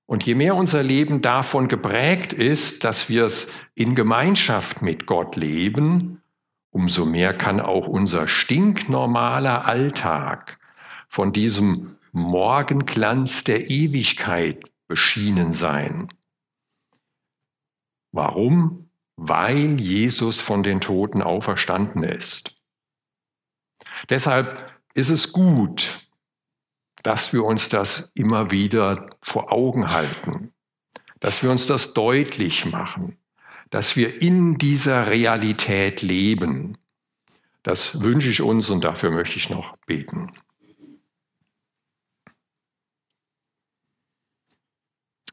Und 0.06 0.24
je 0.24 0.34
mehr 0.34 0.56
unser 0.56 0.82
Leben 0.82 1.22
davon 1.22 1.68
geprägt 1.68 2.32
ist, 2.32 2.84
dass 2.84 3.08
wir 3.08 3.24
es 3.24 3.48
in 3.74 3.94
Gemeinschaft 3.94 4.82
mit 4.82 5.06
Gott 5.06 5.36
leben, 5.36 6.22
umso 6.70 7.04
mehr 7.04 7.36
kann 7.36 7.60
auch 7.60 7.86
unser 7.86 8.26
stinknormaler 8.26 9.66
Alltag 9.66 10.58
von 11.08 11.32
diesem 11.32 11.96
Morgenglanz 12.12 13.44
der 13.44 13.70
Ewigkeit 13.70 14.70
beschienen 14.88 15.52
sein. 15.52 16.08
Warum? 18.12 18.90
Weil 19.16 19.80
Jesus 19.80 20.40
von 20.40 20.62
den 20.62 20.80
Toten 20.80 21.22
auferstanden 21.22 22.02
ist. 22.02 22.56
Deshalb 24.08 24.70
ist 24.94 25.08
es 25.10 25.32
gut, 25.32 26.06
dass 27.02 27.32
wir 27.32 27.44
uns 27.44 27.68
das 27.68 28.12
immer 28.14 28.50
wieder 28.50 29.08
vor 29.20 29.52
Augen 29.52 29.90
halten, 29.90 30.52
dass 31.20 31.42
wir 31.42 31.50
uns 31.50 31.66
das 31.66 31.94
deutlich 31.94 32.64
machen, 32.66 33.18
dass 33.70 33.96
wir 33.96 34.22
in 34.22 34.58
dieser 34.58 35.08
Realität 35.08 36.02
leben. 36.02 36.78
Das 37.62 38.02
wünsche 38.02 38.28
ich 38.28 38.42
uns 38.42 38.70
und 38.70 38.84
dafür 38.84 39.10
möchte 39.10 39.36
ich 39.36 39.50
noch 39.50 39.76
beten. 39.86 40.32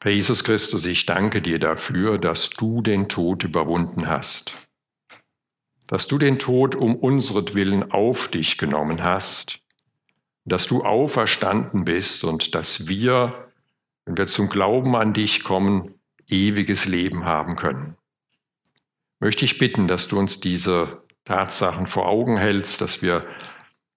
Herr 0.01 0.11
Jesus 0.13 0.45
Christus, 0.45 0.85
ich 0.85 1.05
danke 1.05 1.41
dir 1.41 1.59
dafür, 1.59 2.17
dass 2.17 2.49
du 2.49 2.81
den 2.81 3.09
Tod 3.09 3.43
überwunden 3.43 4.07
hast, 4.07 4.55
dass 5.87 6.07
du 6.07 6.17
den 6.17 6.39
Tod 6.39 6.75
um 6.75 6.95
unseretwillen 6.95 7.91
auf 7.91 8.29
dich 8.29 8.57
genommen 8.57 9.03
hast, 9.03 9.59
dass 10.45 10.67
du 10.67 10.85
auferstanden 10.85 11.83
bist 11.83 12.23
und 12.23 12.55
dass 12.55 12.87
wir, 12.87 13.51
wenn 14.05 14.17
wir 14.17 14.27
zum 14.27 14.47
Glauben 14.47 14.95
an 14.95 15.11
dich 15.11 15.43
kommen, 15.43 15.95
ewiges 16.29 16.85
Leben 16.85 17.25
haben 17.25 17.57
können. 17.57 17.97
Möchte 19.19 19.43
ich 19.43 19.57
bitten, 19.57 19.87
dass 19.87 20.07
du 20.07 20.17
uns 20.17 20.39
diese 20.39 21.03
Tatsachen 21.25 21.87
vor 21.87 22.07
Augen 22.07 22.37
hältst, 22.37 22.79
dass 22.79 23.01
wir 23.01 23.27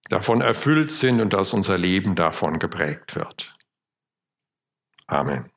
davon 0.09 0.41
erfüllt 0.41 0.91
sind 0.91 1.21
und 1.21 1.33
dass 1.33 1.53
unser 1.53 1.77
Leben 1.77 2.15
davon 2.15 2.59
geprägt 2.59 3.15
wird. 3.15 3.55
Amen. 5.07 5.49